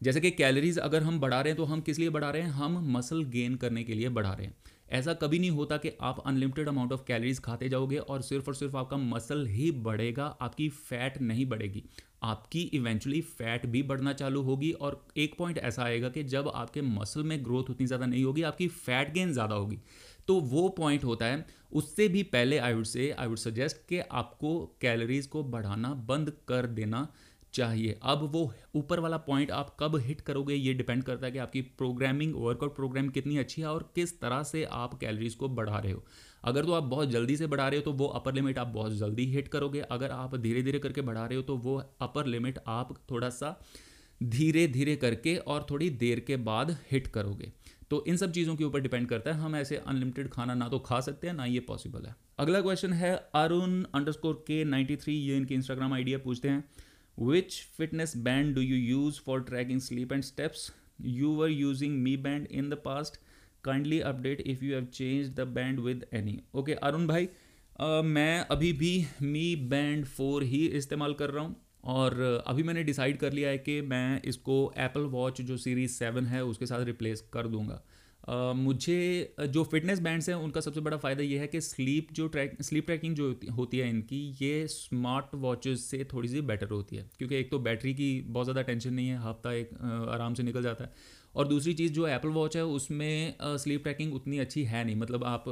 जैसे 0.00 0.20
कि 0.20 0.30
कैलोरीज 0.32 0.78
अगर 0.80 1.02
हम 1.02 1.20
बढ़ा 1.20 1.40
रहे 1.40 1.50
हैं 1.50 1.56
तो 1.56 1.64
हम 1.64 1.80
किस 1.80 1.98
लिए 1.98 2.10
बढ़ा 2.10 2.30
रहे 2.30 2.42
हैं? 2.42 2.50
हम 2.50 2.92
मसल 2.92 3.22
गेन 3.26 3.54
करने 3.56 3.84
के 3.84 3.94
लिए 3.94 4.08
बढ़ा 4.10 4.32
रहे 4.32 4.46
हैं। 4.46 4.54
ऐसा 4.92 5.12
कभी 5.14 5.38
नहीं 5.38 5.50
होता 5.50 5.76
कि 5.76 5.90
आप 6.00 6.22
अनलिमिटेड 6.26 6.68
अमाउंट 6.68 6.92
ऑफ़ 6.92 7.04
कैलोरीज 7.06 7.38
खाते 7.40 7.68
जाओगे 7.68 7.98
और 7.98 8.22
सिर्फ़ 8.22 8.48
और 8.48 8.54
सिर्फ़ 8.54 8.76
आपका 8.76 8.96
मसल 8.96 9.46
ही 9.46 9.70
बढ़ेगा, 9.70 10.24
आपकी 10.40 10.68
फैट 10.68 11.20
नहीं 11.20 11.46
बढ़ेगी। 11.46 11.82
आपकी 12.22 12.60
इवेंचुअली 12.74 13.20
फैट 13.20 13.66
भी 13.66 13.82
बढ़ना 13.82 14.12
चालू 14.12 14.42
होगी 14.42 14.70
और 14.72 15.04
एक 15.16 15.34
पॉइंट 15.38 15.58
ऐसा 15.58 15.82
आएगा 15.82 16.08
कि 16.08 16.22
जब 16.24 16.48
आपके 16.54 16.82
मसल 16.82 17.22
में 17.22 17.44
ग्रोथ 17.44 17.70
उतनी 17.70 17.86
ज़्यादा 17.86 18.06
नहीं 18.06 18.24
होगी, 18.24 18.42
आपकी 18.42 18.68
फैट 18.68 19.12
गेन 19.12 19.32
ज़्यादा 19.32 19.54
होगी। 19.54 19.78
तो 20.28 20.38
वो 20.40 20.68
पॉइंट 20.68 21.04
होता 21.04 21.26
है। 21.26 21.44
उससे 21.72 22.06
भी 22.08 22.22
पहले 22.22 22.58
I 22.58 22.74
would 22.74 22.84
say 22.84 23.10
I 23.10 23.26
would 23.26 23.38
suggest 23.38 23.76
कि 23.88 23.98
आपको 24.12 24.58
कैलोरीज 24.80 25.26
को 25.26 25.42
बढ़ाना 25.44 25.92
बंद 26.08 26.32
कर 26.48 26.66
देना। 26.68 27.06
चाहिए। 27.54 27.98
अब 28.02 28.22
वो 28.32 28.52
ऊपर 28.74 29.00
वाला 29.00 29.16
पॉइंट 29.18 29.50
आप 29.50 29.76
कब 29.80 29.96
हिट 29.98 30.20
करोगे, 30.20 30.54
ये 30.54 30.74
डिपेंड 30.74 31.02
करता 31.02 31.26
है 31.26 31.32
कि 31.32 31.38
आपकी 31.38 31.60
प्रोग्रामिंग 31.78 32.34
वर्कआउट 32.36 32.74
प्रोग्राम 32.76 33.08
कितनी 33.08 33.36
अच्छी 33.38 33.62
है 33.62 33.68
और 33.68 33.90
किस 33.94 34.18
तरह 34.20 34.42
से 34.42 34.64
आप 34.64 34.94
कैलोरीज 34.94 35.34
को 35.34 35.48
बढ़ा 35.50 35.78
रहे 35.78 35.92
हो। 35.92 36.04
अगर 36.44 36.64
तो 36.64 36.72
आप 36.72 36.82
बहुत 36.84 37.10
जल्दी 37.10 37.36
से 37.36 37.46
बढ़ा 37.46 37.68
रहे 37.68 37.78
हो 37.78 37.84
तो 37.84 37.92
वो 37.92 38.06
अपर 38.10 38.34
लिमिट 38.34 38.58
आप 38.58 38.66
बहुत 38.68 38.92
जल्दी 38.94 39.26
हिट 39.26 39.48
करोगे। 39.48 39.80
अगर 39.80 40.10
आप 40.10 40.36
धीरे 40.36 40.62
धीरे 40.62 40.78
करके 40.78 41.00
बढ़ा 41.02 41.26
रहे 41.26 41.36
हो 41.36 41.42
तो 41.42 41.56
वो 41.58 41.76
अपर 42.00 42.26
लिमिट 42.26 42.58
आप 42.68 42.94
थोड़ा 43.10 43.28
सा 43.30 43.58
धीरे 44.20 44.66
धीरे 44.68 44.94
करके 44.96 45.36
और 45.36 45.66
थोड़ी 45.70 45.90
देर 45.90 46.20
के 46.20 46.36
बाद 46.38 46.76
हिट 46.90 47.06
करोगे। 47.06 47.52
तो 47.90 48.04
इन 48.08 48.16
सब 48.16 48.32
चीज़ों 48.32 48.54
के 48.56 48.64
ऊपर 48.64 48.80
डिपेंड 48.80 49.08
करता 49.08 49.30
है। 49.30 49.36
हम 49.36 49.56
ऐसे 49.56 49.76
अनलिमिटेड 49.76 50.28
खाना 50.28 50.54
ना 50.54 50.68
तो 50.68 50.78
खा 50.78 51.00
सकते 51.00 51.26
हैं, 51.26 51.34
ना 51.34 51.44
ये 51.44 51.60
पॉसिबल 51.60 52.06
है। 52.06 52.14
अगला 52.38 52.60
क्वेश्चन 52.60 52.92
है 52.92 53.14
Arun 53.34 53.82
underscore 53.94 54.34
K 54.46 54.62
ninety 54.64 54.96
three 54.96 55.14
ये 55.14 55.36
इनकी 55.36 55.54
इंस्टाग्राम 55.54 55.94
आइडिया 55.94 56.18
पूछते 56.18 56.48
हैं। 56.48 56.64
Which 57.22 57.56
fitness 57.72 58.14
band 58.16 58.56
do 58.56 58.62
you 58.62 58.74
use 58.74 59.16
for 59.16 59.40
tracking 59.40 59.80
sleep 59.80 60.10
and 60.10 60.24
steps? 60.24 60.72
You 60.98 61.32
were 61.32 61.48
using 61.48 62.02
Mi 62.02 62.16
Band 62.16 62.46
in 62.46 62.68
the 62.68 62.76
past. 62.76 63.18
Kindly 63.62 64.00
update 64.00 64.42
if 64.44 64.60
you 64.60 64.74
have 64.74 64.90
changed 64.90 65.36
the 65.36 65.46
band 65.46 65.78
with 65.80 66.02
any. 66.12 66.34
Okay, 66.54 66.74
भाई 66.74 67.28
uh, 67.80 68.02
मैं 68.02 68.44
अभी 68.50 68.72
भी 68.72 68.94
मी 69.22 69.44
band 69.70 70.04
four 70.06 70.42
ही 70.42 70.66
इस्तेमाल 70.80 71.14
कर 71.14 71.30
रहा 71.30 71.44
हूँ 71.44 71.56
और 71.84 72.44
अभी 72.46 72.62
मैंने 72.62 72.82
डिसाइड 72.84 73.18
कर 73.18 73.32
लिया 73.32 73.50
है 73.50 73.58
कि 73.58 73.80
मैं 73.82 74.20
इसको 74.32 74.58
एप्पल 74.78 75.06
वॉच 75.14 75.40
जो 75.42 75.56
सीरीज़ 75.56 75.92
सेवन 75.92 76.26
है 76.26 76.44
उसके 76.44 76.66
साथ 76.66 76.84
रिप्लेस 76.84 77.20
कर 77.32 77.46
दूँगा 77.46 77.82
मुझे 78.28 79.34
जो 79.42 79.62
फिटनेस 79.64 80.00
बैंड्स 80.00 80.28
हैं, 80.28 80.34
उनका 80.36 80.60
सबसे 80.60 80.80
बड़ा 80.80 80.96
फ़ायदा 80.96 81.22
ये 81.22 81.38
है 81.38 81.46
कि 81.46 81.60
स्लीप 81.60 82.12
जो 82.12 82.26
ट्रैक 82.28 82.56
स्लीप 82.62 82.86
ट्रैकिंग 82.86 83.14
जो 83.16 83.34
होती 83.52 83.78
है 83.78 83.88
इनकी, 83.90 84.20
ये 84.42 84.66
स्मार्ट 84.68 85.34
वॉचेस 85.36 85.84
से 85.84 86.04
थोड़ी 86.12 86.28
सी 86.28 86.40
बेटर 86.42 86.70
होती 86.70 86.96
है। 86.96 87.08
क्योंकि 87.18 87.36
एक 87.36 87.50
तो 87.50 87.58
बैटरी 87.60 87.94
की 87.94 88.20
बहुत 88.22 88.46
ज़्यादा 88.46 88.62
टेंशन 88.62 88.94
नहीं 88.94 89.08
है, 89.08 89.18
हफ़्ता 89.22 89.52
एक 89.52 89.70
आराम 90.10 90.34
से 90.34 90.42
निकल 90.42 90.62
जाता 90.62 90.84
है। 90.84 91.20
और 91.34 91.46
दूसरी 91.48 91.72
चीज़ 91.74 91.92
जो 91.92 92.06
एप्पल 92.08 92.28
वॉच 92.28 92.56
है, 92.56 92.64
उसमें 92.66 93.34
स्लीप 93.42 93.82
ट्रैकिंग 93.82 94.14
उतनी 94.14 94.38
अच्छी 94.38 94.64
है 94.64 94.84
नहीं। 94.84 94.96
मतलब 94.96 95.24
आप 95.24 95.44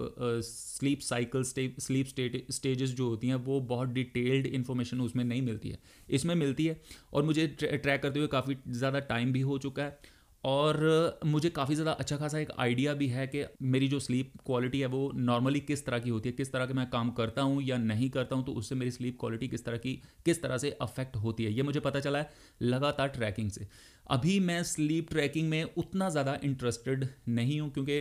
स्लीप 0.45 1.01
साइकिल 1.01 1.43
स्लीप 1.43 2.07
स्टेजेस 2.53 2.91
जो 2.91 3.09
होती 3.09 3.29
हैं, 3.29 3.35
वो 3.37 3.61
बहुत 3.67 3.89
डिटेल्ड 3.91 4.47
इन्फॉर्मेशन 4.49 5.01
उसमें 5.01 5.25
नहीं 5.25 5.43
मिलती 5.43 5.69
है। 5.69 5.79
इसमें 6.11 6.35
मिलती 6.35 6.67
है, 6.67 6.81
और 7.13 7.23
मुझे 7.23 7.47
ट्रैक 7.49 8.03
करते 8.03 8.19
हुए 8.19 8.29
काफ़ी 8.29 8.57
ज़्यादा 8.69 8.99
टाइम 9.09 9.33
भी 9.33 9.41
हो 9.43 9.59
चुका 9.59 9.83
है। 9.83 9.99
और 10.45 11.21
मुझे 11.27 11.49
काफ़ी 11.51 11.75
ज़्यादा 11.75 11.93
अच्छा 11.93 12.17
खासा 12.17 12.39
एक 12.39 12.51
आइडिया 12.59 12.93
भी 12.95 13.07
है 13.09 13.27
कि 13.27 13.45
मेरी 13.65 13.89
जो 13.89 13.99
स्लीप 14.01 14.33
क्वालिटी 14.47 14.81
है 14.81 14.87
वो 14.87 15.11
नॉर्मली 15.17 15.61
किस 15.61 15.85
तरह 15.87 15.99
की 15.99 16.11
होती 16.11 16.29
है, 16.29 16.33
किस 16.33 16.53
तरह 16.53 16.67
के 16.67 16.75
मैं 16.75 16.89
काम 16.91 17.11
करता 17.11 17.43
हूँ 17.43 17.63
या 17.63 17.77
नहीं 17.79 18.09
करता 18.11 18.37
हूँ 18.37 18.45
तो 18.45 18.53
उससे 18.53 18.75
मेरी 18.75 18.91
स्लीप 18.91 19.17
क्वालिटी 19.21 19.49
किस 19.49 19.65
तरह 19.65 19.77
की, 19.77 19.93
किस 20.25 20.43
तरह 20.43 20.59
से 20.59 20.71
अफेक्ट 20.83 21.17
होती 21.17 21.45
है, 21.45 21.53
ये 21.53 21.63
मुझे 21.63 21.81
पता 21.81 22.01
चला 22.01 22.19
है 22.19 22.31
लगातार 22.63 23.09
ट्रैकिंग 23.11 23.51
से। 23.51 23.67
अभी 24.07 24.39
मैं 24.41 24.63
स्लीप 24.63 25.11
ट्रैकिंग 25.11 25.49
में 25.49 25.65
उतना 25.77 26.09
ज़्यादा 26.09 26.39
इंटरेस्टेड 26.45 27.07
नहीं 27.29 27.61
हूँ 27.61 27.71
क्योंकि 27.71 28.01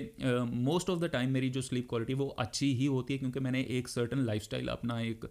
मोस्ट 0.54 0.90
ऑफ़ 0.90 1.00
द 1.00 1.06
टाइम 1.06 1.32
मेरी 1.32 1.50
जो 1.50 1.62
स्लीप 1.62 1.90
क्वालिटी 1.90 2.14
वो 2.14 2.28
अच्छी 2.40 2.74
ही 2.74 2.86
होती 2.86 3.14
है 3.14 3.20
क्योंकि 3.20 3.40
मैंने 3.40 3.62
एक 3.70 3.88
सर्टन 3.88 4.20
लाइफस्टाइल 4.20 4.68
अपना 4.68 5.00
एक 5.02 5.26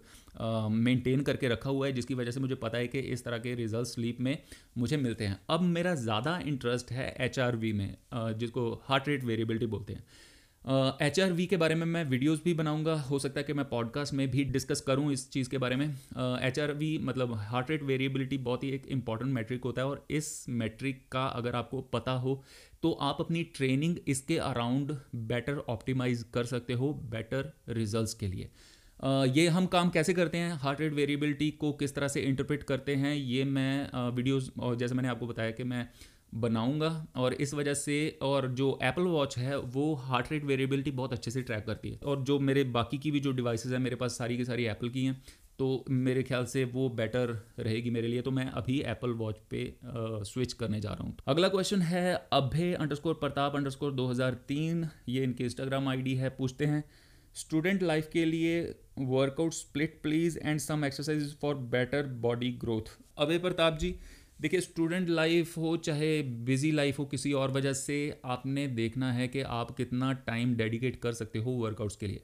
मेंटेन 0.71 1.19
uh, 1.19 1.25
करके 1.25 1.47
रखा 1.47 1.69
हुआ 1.69 1.87
है 1.87 1.93
जिसकी 1.93 2.13
वजह 2.13 2.31
से 2.31 2.39
मुझे 2.39 2.55
पता 2.55 2.77
है 2.77 2.87
कि 2.87 2.99
इस 2.99 3.23
तरह 3.23 3.37
के 3.37 3.55
रिज़ल्ट 3.55 3.87
स्लीप 3.87 4.19
में 4.19 4.37
मुझे 4.77 4.97
मिलते 4.97 5.25
हैं। 5.25 5.39
अब 5.49 5.61
मेरा 5.61 5.95
ज़्यादा 5.95 6.39
इंटरेस्ट 6.45 6.91
है 6.91 7.15
एचआरवी 7.19 7.73
में 7.73 7.97
uh, 8.13 8.31
जिसको 8.33 8.71
हार्ट 8.83 9.07
रेट 9.07 9.23
वेरिएबिलिटी 9.23 9.65
बोलते 9.65 9.93
हैं। 9.93 10.03
एच 11.01 11.19
आर 11.19 11.31
वी 11.33 11.45
के 11.45 11.57
बारे 11.57 11.75
में 11.75 11.85
मैं 11.85 12.03
वीडियोस 12.05 12.41
भी 12.43 12.53
बनाऊँगा। 12.53 12.93
हो 13.01 13.19
सकता 13.19 13.39
है 13.39 13.43
कि 13.43 13.53
मैं 13.53 13.65
पॉडकास्ट 13.65 14.13
में 14.13 14.29
भी 14.31 14.43
डिस्कस 14.45 14.81
करूँ 14.81 15.11
इस 15.13 15.29
चीज़ 15.31 15.49
के 15.49 15.57
बारे 15.57 15.75
में। 15.75 15.85
एच 16.43 16.59
आर 16.59 16.73
वी 16.73 16.97
मतलब 16.97 17.33
हार्ट 17.33 17.69
रेट 17.69 17.83
वेरिएबिलिटी 17.83 18.37
बहुत 18.37 18.63
ही 18.63 18.69
एक 18.69 18.87
इंपॉर्टेंट 18.87 19.33
मैट्रिक 19.33 19.63
होता 19.63 19.81
है 19.81 19.87
और 19.87 20.05
इस 20.11 20.45
मैट्रिक 20.49 21.03
का 21.11 21.25
अगर 21.25 21.55
आपको 21.55 21.81
पता 21.81 22.11
हो 22.11 22.43
तो 22.83 22.91
आप 22.91 23.17
अपनी 23.19 23.43
ट्रेनिंग 23.43 23.95
इसके 24.07 24.37
अराउंड 24.37 24.95
बेटर 25.15 25.57
ऑप्टिमाइज 25.69 26.25
कर 26.33 26.43
सकते 26.45 26.73
हो 26.73 26.93
बेटर 27.11 27.51
रिजल्ट्स 27.69 28.13
के 28.13 28.27
लिए। 28.27 28.49
Uh, 29.05 29.37
ये 29.37 29.47
हम 29.47 29.65
काम 29.65 29.89
कैसे 29.89 30.13
करते 30.13 30.37
हैं? 30.37 30.53
हार्ट 30.53 30.79
रेट 30.81 30.93
वेरिएबिलिटी 30.93 31.49
को 31.51 31.71
किस 31.73 31.93
तरह 31.95 32.07
से 32.07 32.21
इंटरप्रेट 32.21 32.63
करते 32.63 32.95
हैं? 32.95 33.15
ये 33.15 33.43
मैं 33.43 34.09
वीडियोस 34.09 34.49
uh, 34.49 34.59
और 34.59 34.75
जैसे 34.75 34.95
मैंने 34.95 35.09
आपको 35.09 35.27
बताया 35.27 35.51
कि 35.51 35.63
मैं 35.63 35.87
बनाऊँगा 36.33 36.89
और 37.15 37.33
इस 37.35 37.53
वजह 37.53 37.73
से 37.73 38.17
और 38.21 38.47
जो 38.49 38.77
एप्पल 38.83 39.03
वॉच 39.03 39.37
है, 39.37 39.57
वो 39.57 39.93
हार्ट 39.97 40.31
रेट 40.31 40.43
वेरिएबिलिटी 40.45 40.91
बहुत 40.93 41.13
अच्छे 41.13 41.31
से 41.31 41.41
ट्रैक 41.41 41.65
करती 41.65 41.89
है। 41.89 41.99
और 42.05 42.23
जो 42.23 42.39
मेरे 42.41 42.63
बाकी 42.71 42.97
की 42.97 43.11
भी 43.11 43.19
जो 43.19 43.31
डिवाइसेस 43.33 43.71
हैं, 43.71 43.79
मेरे 43.79 43.95
पास 43.95 44.17
सारी 44.17 44.37
की 44.37 44.45
सारी 44.45 44.65
एप्पल 44.67 44.89
की 44.89 45.05
हैं 45.05 45.21
तो 45.59 45.85
मेरे 45.91 46.21
ख्याल 46.23 46.45
से 46.45 46.63
वो 46.65 46.87
बेटर 46.91 47.29
रहेगी 47.59 47.89
मेरे 47.89 48.07
लिए। 48.07 48.21
तो 48.21 48.31
मैं 48.31 48.45
अभी 48.51 48.79
एप्पल 48.81 49.13
वॉच 49.13 49.39
पे 49.49 49.63
स्विच 49.85 50.53
करने 50.53 50.79
जा 50.81 50.89
रहा 50.89 51.03
हूँ। 51.03 51.15
अगला 51.27 51.47
क्वेश्चन 51.47 51.81
है 51.81 52.13
अभय 52.33 52.73
अंडरस्कोर 52.73 53.13
प्रताप 53.15 53.55
अंडरस्कोर 53.55 53.91
2003 53.93 54.85
ये 55.09 55.23
इनके 55.23 55.43
इंस्टाग्राम 55.43 55.89
आईडी 55.89 56.15
है, 56.15 56.29
पूछते 56.29 56.65
हैं 56.65 56.83
स्टूडेंट 57.35 57.83
लाइफ 57.83 58.09
के 58.13 58.23
लिए 58.25 58.61
workout 58.99 59.53
split 59.53 59.99
please 60.03 60.37
and 60.39 60.59
some 60.59 60.85
exercise 60.85 61.35
for 61.41 61.55
better 61.73 62.07
body 62.21 62.51
growth 62.61 62.97
Abhay 63.17 63.37
Pratap 63.39 63.77
ji 63.77 63.95
देखिए 64.41 64.61
स्टूडेंट 64.61 65.09
लाइफ 65.09 65.57
हो 65.57 65.75
चाहे 65.77 66.21
बिज़ी 66.21 66.71
लाइफ 66.71 66.99
हो 66.99 67.05
किसी 67.05 67.31
और 67.33 67.51
वजह 67.51 67.73
से 67.73 67.97
आपने 68.25 68.67
देखना 68.67 69.11
है 69.13 69.27
कि 69.27 69.41
आप 69.41 69.71
कितना 69.71 70.11
टाइम 70.27 70.55
डेडिकेट 70.55 71.01
कर 71.01 71.13
सकते 71.13 71.39
हो 71.39 71.51
वर्कआउट्स 71.51 71.95
के 71.95 72.07
लिए। 72.07 72.21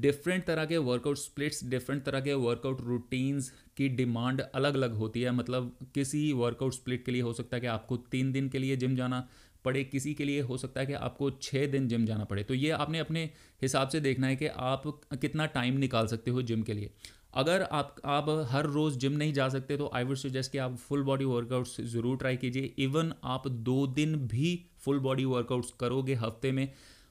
डिफरेंट 0.00 0.40
uh, 0.42 0.46
तरह 0.46 0.64
के 0.64 0.76
वर्कआउट 0.76 1.16
स्प्लिट्स 1.16 1.64
डिफरेंट 1.64 2.02
तरह 2.04 2.20
के 2.20 2.34
वर्कआउट 2.34 2.80
रूटीन्स 2.80 3.52
की 3.76 3.88
डिमांड 3.88 4.40
अलग 4.40 4.74
अलग 4.74 4.94
होती 4.94 5.22
है। 5.22 5.30
मतलब 5.30 5.76
किसी 5.94 6.32
वर्कआउट 6.32 6.74
स्प्लिट 6.74 7.04
के 7.04 7.12
लिए 7.12 7.22
हो 7.22 7.32
सकता 7.32 7.56
है 7.56 7.60
कि 7.60 7.66
आपको 7.66 7.96
तीन 7.96 8.32
दिन 8.32 8.48
के 8.48 8.58
लिए 8.58 8.76
जिम 8.76 8.96
जाना 8.96 9.28
पड़े 9.64 9.84
किसी 9.84 10.14
के 10.14 10.24
लिए 10.24 10.40
हो 10.40 10.56
सकता 10.56 10.80
है 10.80 10.86
कि 10.86 10.92
आपको 10.92 11.30
छः 11.30 11.66
दिन 11.66 11.88
जिम 11.88 12.04
जाना 12.06 12.24
पड़े। 12.24 12.42
तो 12.42 12.54
ये 12.54 12.70
आपने 12.70 12.98
अपने 12.98 13.24
हिसाब 13.62 13.88
से 13.88 14.00
देखना 14.00 14.26
है 14.26 14.36
कि 14.36 14.46
आप 14.46 14.82
कितना 15.20 15.46
टाइम 15.46 15.78
निकाल 15.78 16.06
सकते 16.06 16.30
हो 16.30 16.42
जिम 16.42 16.62
के 16.62 16.72
लिए। 16.72 16.90
अगर 17.38 17.62
आप 17.72 17.96
आप 18.04 18.28
हर 18.50 18.66
रोज़ 18.66 18.96
जिम 18.98 19.12
नहीं 19.12 19.32
जा 19.32 19.48
सकते 19.48 19.76
तो 19.76 19.90
आई 19.94 20.04
वुड 20.04 20.16
सजेस्ट 20.16 20.52
कि 20.52 20.58
आप 20.58 20.76
फुल 20.78 21.02
बॉडी 21.02 21.24
वर्कआउट्स 21.24 21.80
ज़रूर 21.92 22.16
ट्राई 22.16 22.36
कीजिए। 22.36 22.72
इवन 22.78 23.12
आप 23.24 23.48
दो 23.48 23.86
दिन 23.96 24.14
भी 24.28 24.48
फुल 24.80 24.98
बॉडी 24.98 25.24
वर्कआउट्स 25.24 25.70
करोगे 25.80 26.14
हफ़्ते 26.14 26.52
में 26.52 26.68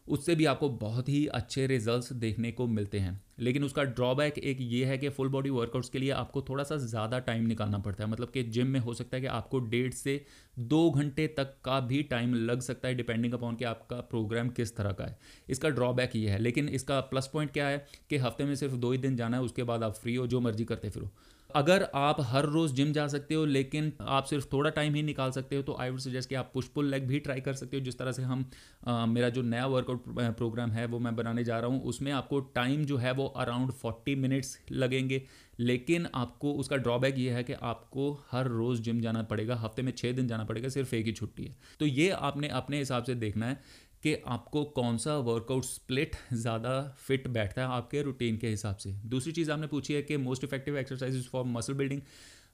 उससे 0.08 0.36
भी 0.36 0.46
आपको 0.46 0.70
बहुत 0.70 1.10
ही 1.10 1.26
अच्छे 1.28 1.66
रिजल्ट्स 1.68 2.12
देखने 2.14 2.52
को 2.52 2.68
मिलते 2.68 3.00
हैं। 3.00 3.20
लेकिन 3.40 3.64
उसका 3.64 3.84
ड्रॉबैक 3.84 4.38
एक 4.40 4.58
ये 4.62 4.86
है 4.86 4.98
कि 4.98 5.10
फुल 5.10 5.30
बॉडी 5.30 5.50
वर्कआउट्स 5.50 5.90
के 5.90 6.00
लिए 6.00 6.12
आपको 6.12 6.42
थोड़ा 6.42 6.64
सा 6.64 6.78
ज़्यादा 6.78 7.20
टाइम 7.20 7.46
निकालना 7.46 7.78
पड़ता 7.78 8.04
है। 8.04 8.10
मतलब 8.10 8.30
कि 8.30 8.44
जिम 8.44 8.68
में 8.68 8.80
हो 8.80 8.94
सकता 8.94 9.18
है 9.18 9.22
कि 9.22 9.28
आपको 9.28 9.60
डेढ़ 9.60 9.92
से 9.94 10.22
दो 10.60 10.90
घंटे 10.92 11.28
तक 11.28 11.54
का 11.64 11.80
भी 11.80 12.02
टाइम 12.04 12.34
लग 12.36 12.62
सकता 12.62 12.88
है 12.88 12.96
डिपेंडिंग 12.96 13.34
अपॉन 13.34 13.56
कि 13.56 13.66
आपका 13.66 14.00
प्रोग्राम 14.10 14.50
किस 14.50 14.76
तरह 14.78 14.92
का 14.92 15.06
है। 15.06 15.18
इसका 15.50 15.70
ड्रॉबैक 15.70 16.16
ये 16.16 16.30
है। 16.30 16.40
लेकिन 16.40 16.70
इसका 16.70 17.00
प्लस 17.06 17.30
पॉइंट 17.34 17.52
क्या 17.52 17.68
है 17.68 17.86
कि 18.10 18.18
हफ़्ते 18.18 18.46
में 18.46 18.56
सिर्फ़ 18.56 18.76
दो 18.76 18.92
ही 18.92 18.98
दिन 18.98 19.16
जाना 19.16 19.38
है, 19.38 19.44
उसके 19.44 19.64
बाद 19.64 19.84
आप 19.84 19.96
फ्री 19.96 20.16
हो, 20.16 20.28
जो 20.28 20.40
मर्ज़ी 20.40 20.66
करते 20.66 20.90
फिरो। 20.90 21.12
अगर 21.58 21.88
आप 21.96 22.18
हर 22.22 22.46
रोज़ 22.46 22.74
जिम 22.74 22.92
जा 22.94 23.08
सकते 23.08 23.36
हो 23.36 23.46
लेकिन 23.48 23.92
आप 24.02 24.24
सिर्फ़ 24.26 24.46
थोड़ा 24.54 24.70
टाइम 24.70 24.96
ही 24.96 25.02
निकाल 25.04 25.32
सकते 25.32 25.56
हो 25.56 25.62
तो 25.62 25.76
आई 25.80 25.90
वुड 25.90 26.00
सजेस्ट 26.00 26.30
कि 26.30 26.36
आप 26.36 26.52
पुश 26.54 26.68
पुल 26.68 26.90
लेग 26.92 27.08
भी 27.08 27.20
ट्राई 27.20 27.42
कर 27.42 27.54
सकते 27.54 27.78
हो। 27.78 27.84
जिस 27.84 27.98
तरह 27.98 28.12
से 28.12 28.24
हम 28.24 28.46
आ, 28.88 29.06
मेरा 29.06 29.30
जो 29.30 29.42
नया 29.44 29.66
वर्कआउट 29.68 30.04
प्रोग्राम 30.38 30.72
है 30.72 30.86
वो 30.86 31.00
मैं 31.00 31.16
बनाने 31.16 31.44
जा 31.44 31.60
रहा 31.60 31.70
हूँ 31.70 31.82
उसमें 31.84 32.12
आपको 32.12 32.40
टाइम 32.56 32.86
जो 32.86 32.98
है 32.98 33.12
वो 33.12 33.26
अराउंड 33.38 33.72
फोर्टी 33.74 34.16
मिनट्स 34.16 34.58
लगेंगे। 34.72 35.22
लेकिन 35.60 36.08
आपको 36.16 36.52
उसका 36.54 36.78
ड्रॉबैक 36.78 37.18
ये 37.18 37.30
है 37.32 37.44
कि 37.44 37.54
आपको 37.54 38.12
हर 38.32 38.48
रोज़ 38.48 38.82
जिम 38.82 39.00
जाना 39.02 39.24
पड़ेगा 39.24 39.56
हफ़्ते 39.56 39.82
में 39.82 39.92
छः 39.92 40.12
दिन 40.12 40.28
जाना 40.28 40.44
पड़ेगा 40.44 40.70
सिर्फ़ 40.70 40.96
एक 40.96 41.06
ही 41.06 41.12
छुट्टी 41.12 41.46
है। 41.46 41.56
तो 41.80 41.86
ये 41.86 42.10
आपने 42.10 42.48
अपने 42.54 42.80
हिसाब 42.80 43.04
से 43.04 43.16
देखना 43.16 43.46
है 43.46 43.60
कि 44.04 44.14
आपको 44.28 44.64
कौन 44.76 44.98
सा 44.98 45.18
वर्कआउट 45.18 45.64
स्प्लिट 45.64 46.16
ज़्यादा 46.34 46.82
फिट 46.98 47.28
बैठता 47.28 47.62
है 47.62 47.68
आपके 47.68 48.02
रूटीन 48.02 48.38
के 48.38 48.48
हिसाब 48.48 48.76
से। 48.76 48.92
दूसरी 49.06 49.32
चीज़ 49.32 49.52
आपने 49.52 49.68
पूछी 49.68 49.94
है 49.94 50.02
कि 50.02 50.18
most 50.18 50.44
effective 50.44 50.78
exercise 50.78 51.28
for 51.28 51.46
muscle 51.46 51.74
building 51.74 52.02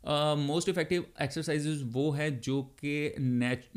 most 0.03 0.69
effective 0.69 1.05
exercises 1.21 1.81
वो 1.93 2.09
है 2.11 2.29
जो 2.39 2.61
कि 2.83 3.15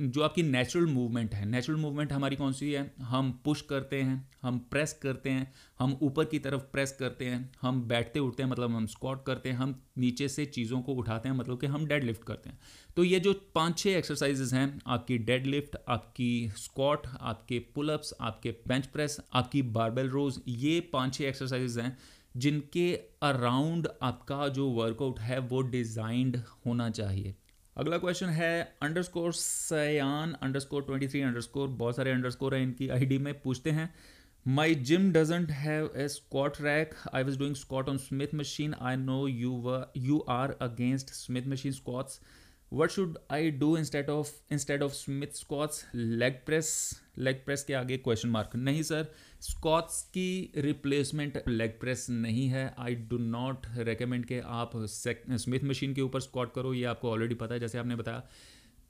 जो 0.01 0.23
आपकी 0.23 0.43
नेचुरल 0.43 0.87
मूवमेंट 0.87 1.35
है। 1.35 1.45
नेचुरल 1.45 1.79
मूवमेंट 1.79 2.12
हमारी 2.12 2.37
कौन 2.37 2.53
सी 2.53 2.71
है? 2.73 2.91
हम 3.01 3.31
पुश 3.45 3.61
करते 3.61 4.01
हैं, 4.03 4.29
हम 4.43 4.59
प्रेस 4.71 4.93
करते 4.93 5.31
हैं, 5.31 5.53
हम 5.79 5.97
ऊपर 6.03 6.25
की 6.25 6.39
तरफ़ 6.39 6.62
प्रेस 6.73 6.93
करते 6.93 7.25
हैं, 7.25 7.51
हम 7.62 7.81
बैठते 7.89 8.21
उठते 8.21 8.43
हैं 8.43 8.51
मतलब 8.51 8.71
हम 8.71 8.87
स्क्वाट 8.87 9.25
करते 9.27 9.49
हैं, 9.49 9.57
हम 9.57 9.81
नीचे 9.99 10.29
से 10.29 10.47
चीज़ों 10.47 10.81
को 10.83 10.95
उठाते 10.95 11.29
हैं 11.29 11.37
मतलब 11.37 11.61
कि 11.61 11.67
हम 11.67 11.87
डेड 11.87 12.05
लिफ्ट 12.05 12.25
करते 12.25 12.51
हैं। 12.51 12.59
तो 12.97 13.05
ये 13.05 13.21
जो 13.21 13.33
पाँच 13.55 13.79
छः 13.79 13.97
एक्सरसाइजेज 13.99 14.55
हैं, 14.55 14.81
आपकी 14.87 15.19
डेड 15.21 15.47
लिफ्ट 15.47 15.77
आपकी 15.89 16.51
स्क्वाट 16.57 17.07
आपके 17.21 17.59
पुलअप्स 17.75 18.12
आपके 18.21 18.51
बेंच 18.69 18.87
प्रेस 18.87 19.19
आपकी 19.35 19.62
बारबेल 19.62 20.09
रोज 20.09 20.41
ये 20.49 20.79
पाँच 20.93 21.15
छः 21.15 21.25
एक्सरसाइजेज 21.25 21.79
हैं 21.79 21.97
जिनके 22.37 22.94
अराउंड 23.22 23.88
आपका 24.03 24.46
जो 24.51 24.68
वर्कआउट 24.70 25.20
है 25.20 25.38
वो 25.40 25.61
डिज़ाइंड 25.70 26.37
होना 26.66 26.88
चाहिए। 26.90 27.35
अगला 27.77 27.99
क्वेश्चन 27.99 28.29
है 28.31 28.53
underscore 29.03 29.33
Sayan 29.33 30.33
underscore 30.61 30.83
twenty 30.83 31.09
three 31.09 31.20
underscore 31.40 31.68
बहुत 31.81 31.96
सारे 31.96 32.11
अंडर 32.11 32.31
स्कोर 32.31 32.55
हैं 32.55 32.62
इनकी 32.62 32.88
आईडी 32.88 33.18
में, 33.18 33.33
पूछते 33.40 33.70
हैं 33.70 33.92
my 34.46 34.75
gym 34.88 35.11
doesn't 35.12 35.51
have 35.51 35.90
a 35.96 36.07
squat 36.09 36.61
rack 36.61 36.94
I 37.14 37.22
was 37.22 37.38
doing 37.38 37.55
squat 37.57 37.88
on 37.88 37.96
Smith 37.99 38.35
machine 38.35 38.75
I 38.81 38.96
know 38.96 39.27
you 39.29 39.81
you 39.99 40.18
are 40.31 40.57
against 40.62 41.11
Smith 41.14 41.46
machine 41.49 41.72
squats 41.72 42.20
what 42.77 42.91
should 42.91 43.19
I 43.31 43.51
do 43.51 43.77
instead 43.77 44.11
of 44.11 44.31
instead 44.53 44.83
of 44.83 44.93
Smith 44.93 45.37
squats 45.37 45.85
leg 45.95 46.35
press 46.47 46.69
leg 47.19 47.45
press 47.45 47.65
के 47.65 47.75
आगे 47.75 47.97
question 47.97 48.29
mark 48.29 48.57
नहीं 48.57 48.83
sir 48.83 49.07
squats 49.43 50.01
की 50.15 50.53
replacement 50.57 51.43
leg 51.49 51.79
press 51.81 52.07
नहीं 52.11 52.47
है. 52.49 52.75
I 52.79 52.95
do 53.11 53.19
not 53.19 53.67
recommend 53.79 54.25
के 54.25 54.41
आप 54.41 54.73
Smith 54.77 55.65
machine 55.65 55.95
के 55.95 56.01
ऊपर 56.01 56.21
स्कॉट 56.21 56.53
करो. 56.55 56.73
ये 56.75 56.85
आपको 56.85 57.11
ऑलरेडी 57.11 57.35
पता 57.35 57.55
है, 57.55 57.61
जैसे 57.61 57.79
आपने 57.79 57.97
बताया। 57.97 58.23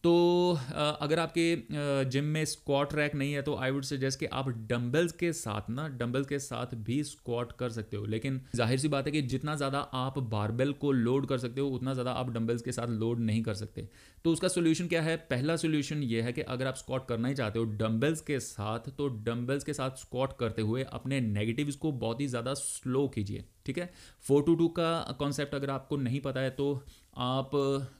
तो 0.04 0.58
अगर 1.00 1.18
आपके 1.18 2.04
जिम 2.10 2.24
में 2.24 2.44
स्क्वाट 2.44 2.94
रैक 2.94 3.14
नहीं 3.14 3.32
है 3.32 3.42
तो 3.42 3.54
आई 3.56 3.70
वुड 3.70 3.84
सजेस्ट 3.84 4.18
कि 4.20 4.26
आप 4.32 4.48
डंबल्स 4.68 5.12
के 5.12 5.32
साथ 5.32 5.70
ना 5.70 5.86
डंबल्स 5.98 6.26
के 6.26 6.38
साथ 6.38 6.74
भी 6.86 7.02
स्क्वाट 7.04 7.52
कर 7.52 7.70
सकते 7.70 7.96
हो। 7.96 8.04
लेकिन 8.06 8.40
ज़ाहिर 8.56 8.78
सी 8.78 8.88
बात 8.88 9.06
है 9.06 9.12
कि 9.12 9.22
जितना 9.24 9.54
ज़्यादा 9.56 9.78
आप 9.94 10.18
बारबेल 10.18 10.72
को 10.74 10.92
लोड 10.92 11.26
कर 11.26 11.38
सकते 11.38 11.60
हो, 11.60 11.68
उतना 11.68 11.92
ज़्यादा 11.94 12.12
आप 12.12 12.30
डंबल्स 12.32 12.62
के 12.62 12.72
साथ 12.72 12.88
लोड 12.90 13.20
नहीं 13.20 13.42
कर 13.42 13.54
सकते। 13.54 13.88
तो 14.24 14.32
उसका 14.32 14.48
सोल्यूशन 14.48 14.88
क्या 14.88 15.02
है? 15.02 15.16
पहला 15.30 15.56
सोल्यूशन 15.56 16.02
ये 16.04 16.20
है 16.22 16.32
कि 16.32 16.40
अगर 16.42 16.66
आप 16.66 16.74
स्क्वाट 16.76 17.06
करना 17.08 17.28
ही 17.28 17.34
चाहते 17.34 17.58
हो 17.58 17.64
डम्बल्स 17.76 18.20
के 18.20 18.38
साथ 18.40 18.88
तो 18.98 19.08
डम्बल्स 19.24 19.64
के 19.64 19.72
साथ 19.72 19.96
स्क्वाट 19.98 20.36
करते 20.40 20.62
हुए 20.62 20.84
अपने 20.92 21.20
नेगेटिव 21.22 21.72
को 21.80 21.92
बहुत 21.94 22.20
ही 22.20 22.26
ज़्यादा 22.28 22.54
स्लो 22.54 23.06
कीजिए, 23.08 23.44
ठीक 23.66 23.78
है? 23.78 23.90
फोर 24.22 24.42
टू 24.42 24.54
टू 24.54 24.68
का 24.78 25.16
कॉन्सेप्ट 25.18 25.54
अगर 25.54 25.70
आपको 25.70 25.96
नहीं 25.98 26.20
पता 26.20 26.40
है 26.40 26.50
तो 26.52 26.72
आप 27.16 27.50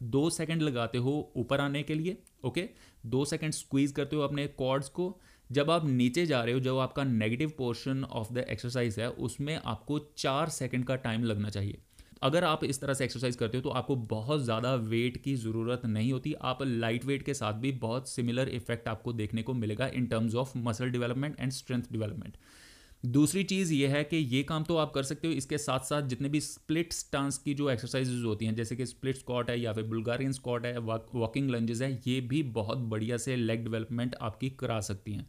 दो 0.04 0.28
सेकंड 0.30 0.62
लगाते 0.62 0.98
हो 0.98 1.12
ऊपर 1.36 1.60
आने 1.60 1.82
के 1.82 1.94
लिए 1.94 2.16
ओके 2.44 2.68
दो 3.06 3.24
सेकंड 3.24 3.52
स्क्वीज 3.52 3.92
करते 3.92 4.16
हो 4.16 4.22
अपने 4.22 4.46
कॉर्ड्स 4.48 4.88
को। 4.88 5.16
जब 5.50 5.70
आप 5.70 5.86
नीचे 5.86 6.24
जा 6.26 6.42
रहे 6.42 6.54
हो 6.54 6.60
जो 6.60 6.76
आपका 6.78 7.04
negative 7.04 7.52
portion 7.58 8.04
of 8.04 8.32
the 8.32 8.44
exercise 8.50 8.98
है, 8.98 9.08
उसमें 9.08 9.54
आपको 9.56 9.98
चार 10.18 10.48
सेकंड 10.50 10.84
का 10.84 10.96
टाइम 10.96 11.24
लगना 11.24 11.50
चाहिए। 11.50 11.78
अगर 12.22 12.44
आप 12.44 12.64
इस 12.64 12.80
तरह 12.80 12.94
से 12.94 13.04
एक्सरसाइज 13.04 13.36
करते 13.36 13.58
हो 13.58 13.62
तो 13.62 13.70
आपको 13.70 13.96
बहुत 14.10 14.40
ज़्यादा 14.42 14.74
वेट 14.74 15.16
की 15.22 15.34
ज़रूरत 15.36 15.82
नहीं 15.86 16.12
होती। 16.12 16.32
आप 16.42 16.62
लाइट 16.62 17.04
वेट 17.04 17.22
के 17.22 17.34
साथ 17.34 17.54
भी 17.54 17.72
बहुत 17.80 18.08
सिमिलर 18.08 18.48
इफ़ेक्ट 18.50 18.88
आपको 18.88 19.12
देखने 19.12 19.42
को 19.42 19.54
मिलेगा 19.54 19.86
in 19.88 20.06
terms 20.06 20.34
of 20.34 20.56
muscle 20.58 20.90
development 20.90 21.40
and 21.40 21.52
strength 21.52 21.92
development 21.92 22.36
दूसरी 23.06 23.42
चीज़ 23.44 23.72
ये 23.72 23.86
है 23.88 24.02
कि 24.04 24.16
ये 24.16 24.42
काम 24.42 24.64
तो 24.64 24.76
आप 24.76 24.92
कर 24.92 25.02
सकते 25.02 25.28
हो, 25.28 25.34
इसके 25.34 25.58
साथ 25.58 25.80
साथ 25.80 26.02
जितने 26.02 26.28
भी 26.28 26.40
स्प्लिट 26.40 26.92
स्टांस 26.92 27.38
की 27.38 27.54
जो 27.54 27.68
एक्सरसाइजेज 27.70 28.24
होती 28.24 28.46
हैं, 28.46 28.54
जैसे 28.54 28.76
कि 28.76 28.86
स्प्लिट 28.86 29.16
स्कॉट 29.16 29.50
है 29.50 29.58
या 29.60 29.72
फिर 29.72 29.84
बुल्गारियन 29.84 30.32
स्कॉट 30.32 30.66
है 30.66 30.78
वॉकिंग 30.78 31.50
लंजेस 31.50 31.82
है, 31.82 31.92
ये 32.06 32.20
भी 32.22 32.42
बहुत 32.54 32.78
बढ़िया 32.78 33.16
से 33.16 33.36
लेग 33.36 33.62
डेवलपमेंट 33.64 34.14
आपकी 34.20 34.50
करा 34.60 34.80
सकती 34.80 35.12
हैं। 35.12 35.28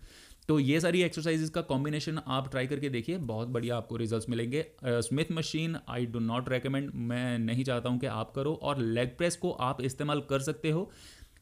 तो 0.50 0.60
ये 0.60 0.80
सारी 0.80 1.02
एक्सरसाइजेज 1.04 1.50
का 1.50 1.62
कॉम्बिनेशन 1.64 2.20
आप 2.28 2.50
ट्राई 2.52 2.68
करके 2.68 2.90
देखिए, 2.90 3.18
बहुत 3.18 3.48
बढ़िया 3.48 3.78
आपको 3.78 3.98
रिजल्ट्स 3.98 4.30
मिलेंगे। 4.30 4.66
Smith 4.86 5.32
machine 5.32 5.78
I 5.90 6.06
do 6.06 6.20
not 6.22 6.50
recommend 6.50 6.92
मैं 6.96 7.38
नहीं 7.40 7.64
चाहता 7.64 7.90
हूँ 7.90 8.00
कि 8.00 8.08
आप 8.08 8.32
करो 8.32 8.54
और 8.54 8.80
लेग 8.80 9.18
प्रेस 9.18 9.36
को 9.36 9.52
आप 9.52 9.82
इस्तेमाल 9.82 10.22
कर 10.30 10.40
सकते 10.42 10.72
हो। 10.72 10.90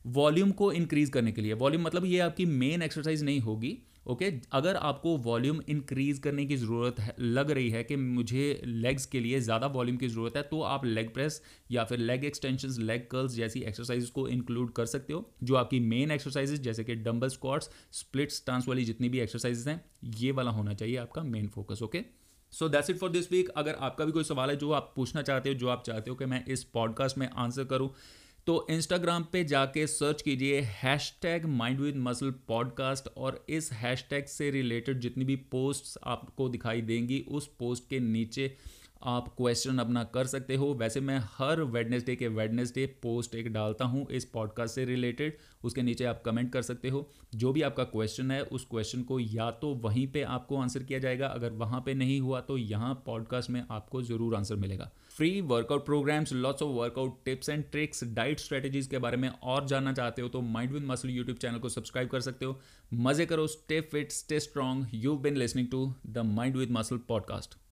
वॉल्यूम 0.07 0.51
को 0.51 0.71
इंक्रीज 0.73 1.09
करने 1.09 1.31
के 1.31 1.41
लिए। 1.41 1.53
वॉल्यूम 1.55 1.83
मतलब 1.83 2.05
ये 2.05 2.19
आपकी 2.21 2.45
मेन 2.45 2.81
एक्सरसाइज 2.81 3.23
नहीं 3.23 3.39
होगी। 3.41 3.77
Okay 4.07 4.29
okay? 4.31 4.47
अगर 4.51 4.75
आपको 4.75 5.15
वॉल्यूम 5.17 5.59
इंक्रीज 5.69 6.19
करने 6.19 6.45
की 6.45 6.55
ज़रूरत 6.55 6.99
है, 6.99 7.15
लग 7.19 7.51
रही 7.51 7.69
है 7.69 7.83
कि 7.83 7.95
मुझे 7.95 8.61
लेग्स 8.65 9.05
के 9.05 9.19
लिए 9.19 9.39
ज़्यादा 9.39 9.67
वॉल्यूम 9.67 9.97
की 9.97 10.07
ज़रूरत 10.07 10.37
है 10.37 10.43
तो 10.43 10.61
आप 10.61 10.85
लेग 10.85 11.13
प्रेस 11.13 11.41
या 11.71 11.83
फिर 11.83 11.99
लेग 11.99 12.25
एक्सटेंशन 12.25 12.81
लेग 12.81 13.07
कर्ल्स 13.11 13.33
जैसी 13.33 13.61
एक्सरसाइज 13.61 14.09
को 14.09 14.27
इंक्लूड 14.27 14.71
कर 14.73 14.85
सकते 14.85 15.13
हो, 15.13 15.29
जो 15.43 15.55
आपकी 15.55 15.79
मेन 15.79 16.11
एक्सरसाइजेज 16.11 16.61
जैसे 16.61 16.83
कि 16.83 16.95
डम्बल 16.95 17.27
स्क्वाट्स 17.27 17.69
स्प्लिट 17.91 18.31
स्टांस 18.31 18.67
वाली 18.67 18.85
जितनी 18.85 19.09
भी 19.09 19.19
एक्सरसाइजेज 19.19 19.67
हैं, 19.67 19.81
ये 20.03 20.31
वाला 20.31 20.51
होना 20.51 20.73
चाहिए 20.73 20.97
आपका 20.97 21.23
main 21.23 21.47
focus 21.47 21.81
okay 21.83 22.01
so 22.53 22.69
that's 22.69 22.89
it 22.89 22.97
for 22.97 23.09
this 23.09 23.31
week 23.31 23.49
अगर 23.49 23.75
आपका 23.79 24.05
भी 24.05 24.11
कोई 24.11 24.23
सवाल 24.23 24.49
है 24.49 24.55
जो 24.55 24.71
आप 24.71 24.93
पूछना 24.95 25.21
चाहते 25.21 25.49
हो, 25.49 25.55
जो 25.55 25.67
आप 25.67 25.83
चाहते 25.85 26.09
हो 26.09 26.15
कि 26.15 26.25
मैं 26.25 26.45
इस 26.45 26.63
पॉडकास्ट 26.63 27.17
में 27.17 27.29
आंसर 27.29 27.63
करूँ 27.63 27.89
तो 28.47 28.67
इंस्टाग्राम 28.69 29.23
पे 29.23 29.43
जाके 29.43 29.87
सर्च 29.87 30.21
कीजिए 30.21 30.61
hashtag 31.21 31.45
mind 31.45 31.79
with 31.79 31.95
muscle 31.95 32.31
podcast 32.31 33.07
और 33.17 33.45
इस 33.49 33.71
हैश 33.71 34.05
टैग 34.09 34.25
से 34.25 34.51
रिलेटेड 34.51 34.99
जितनी 34.99 35.25
भी 35.25 35.35
पोस्ट्स 35.35 35.97
आपको 36.03 36.49
दिखाई 36.49 36.81
देंगी, 36.81 37.25
उस 37.27 37.47
पोस्ट 37.59 37.83
के 37.89 37.99
नीचे 37.99 38.57
आप 39.01 39.27
क्वेश्चन 39.37 39.77
अपना 39.77 40.03
कर 40.13 40.25
सकते 40.27 40.55
हो। 40.55 40.73
वैसे 40.73 40.99
मैं 40.99 41.19
हर 41.31 41.61
वेडनेसडे 41.63 42.15
के 42.15 42.27
वेडनेसडे 42.29 42.85
पोस्ट 43.03 43.35
एक 43.35 43.51
डालता 43.53 43.85
हूँ 43.85 44.05
इस 44.11 44.25
पॉडकास्ट 44.25 44.75
से 44.75 44.85
रिलेटेड 44.85 45.37
उसके 45.63 45.81
नीचे 45.81 46.05
आप 46.05 46.21
कमेंट 46.25 46.51
कर 46.53 46.61
सकते 46.61 46.89
हो। 46.89 47.07
जो 47.35 47.51
भी 47.53 47.61
आपका 47.61 47.83
क्वेश्चन 47.85 48.31
है, 48.31 48.41
उस 48.41 48.65
क्वेश्चन 48.69 49.01
को 49.03 49.19
या 49.19 49.49
तो 49.51 49.73
वहीं 49.75 50.07
पे 50.07 50.21
आपको 50.23 50.57
आंसर 50.57 50.83
किया 50.83 50.99
जाएगा। 50.99 51.27
अगर 51.27 51.51
वहाँ 51.53 51.81
पे 51.85 51.93
नहीं 51.93 52.19
हुआ 52.21 52.39
तो 52.41 52.57
यहाँ 52.57 52.93
पॉडकास्ट 53.05 53.49
में 53.49 53.63
आपको 53.71 54.01
ज़रूर 54.01 54.35
आंसर 54.35 54.55
मिलेगा। 54.55 54.89
Free 55.17 55.41
workout 55.43 55.85
programs 55.85 56.33
lots 56.33 56.61
of 56.63 56.71
workout 56.71 57.19
tips 57.25 57.49
and 57.49 57.63
tricks 57.71 58.03
diet 58.05 58.39
strategies 58.39 58.87
के 58.87 58.97
बारे 58.97 59.17
में 59.17 59.29
और 59.29 59.67
जानना 59.67 59.93
चाहते 59.93 60.21
हो 60.21 60.29
तो 60.29 60.41
mind 60.41 60.71
with 60.71 60.83
muscle 60.83 61.09
YouTube 61.09 61.37
channel 61.37 61.59
को 61.59 61.69
सब्सक्राइब 61.69 62.09
कर 62.09 62.21
सकते 62.21 62.45
हो। 62.45 62.59
मज़े 62.93 63.25
करो 63.25 63.47
stay 63.47 63.81
fit 63.81 64.11
stay 64.11 64.39
strong 64.39 64.87
you 64.93 65.15
been 65.17 65.37
listening 65.37 65.67
to 65.67 65.93
the 66.07 66.25
mind 66.27 66.55
with 66.55 66.71
muscle 66.71 66.97
podcast 67.07 67.57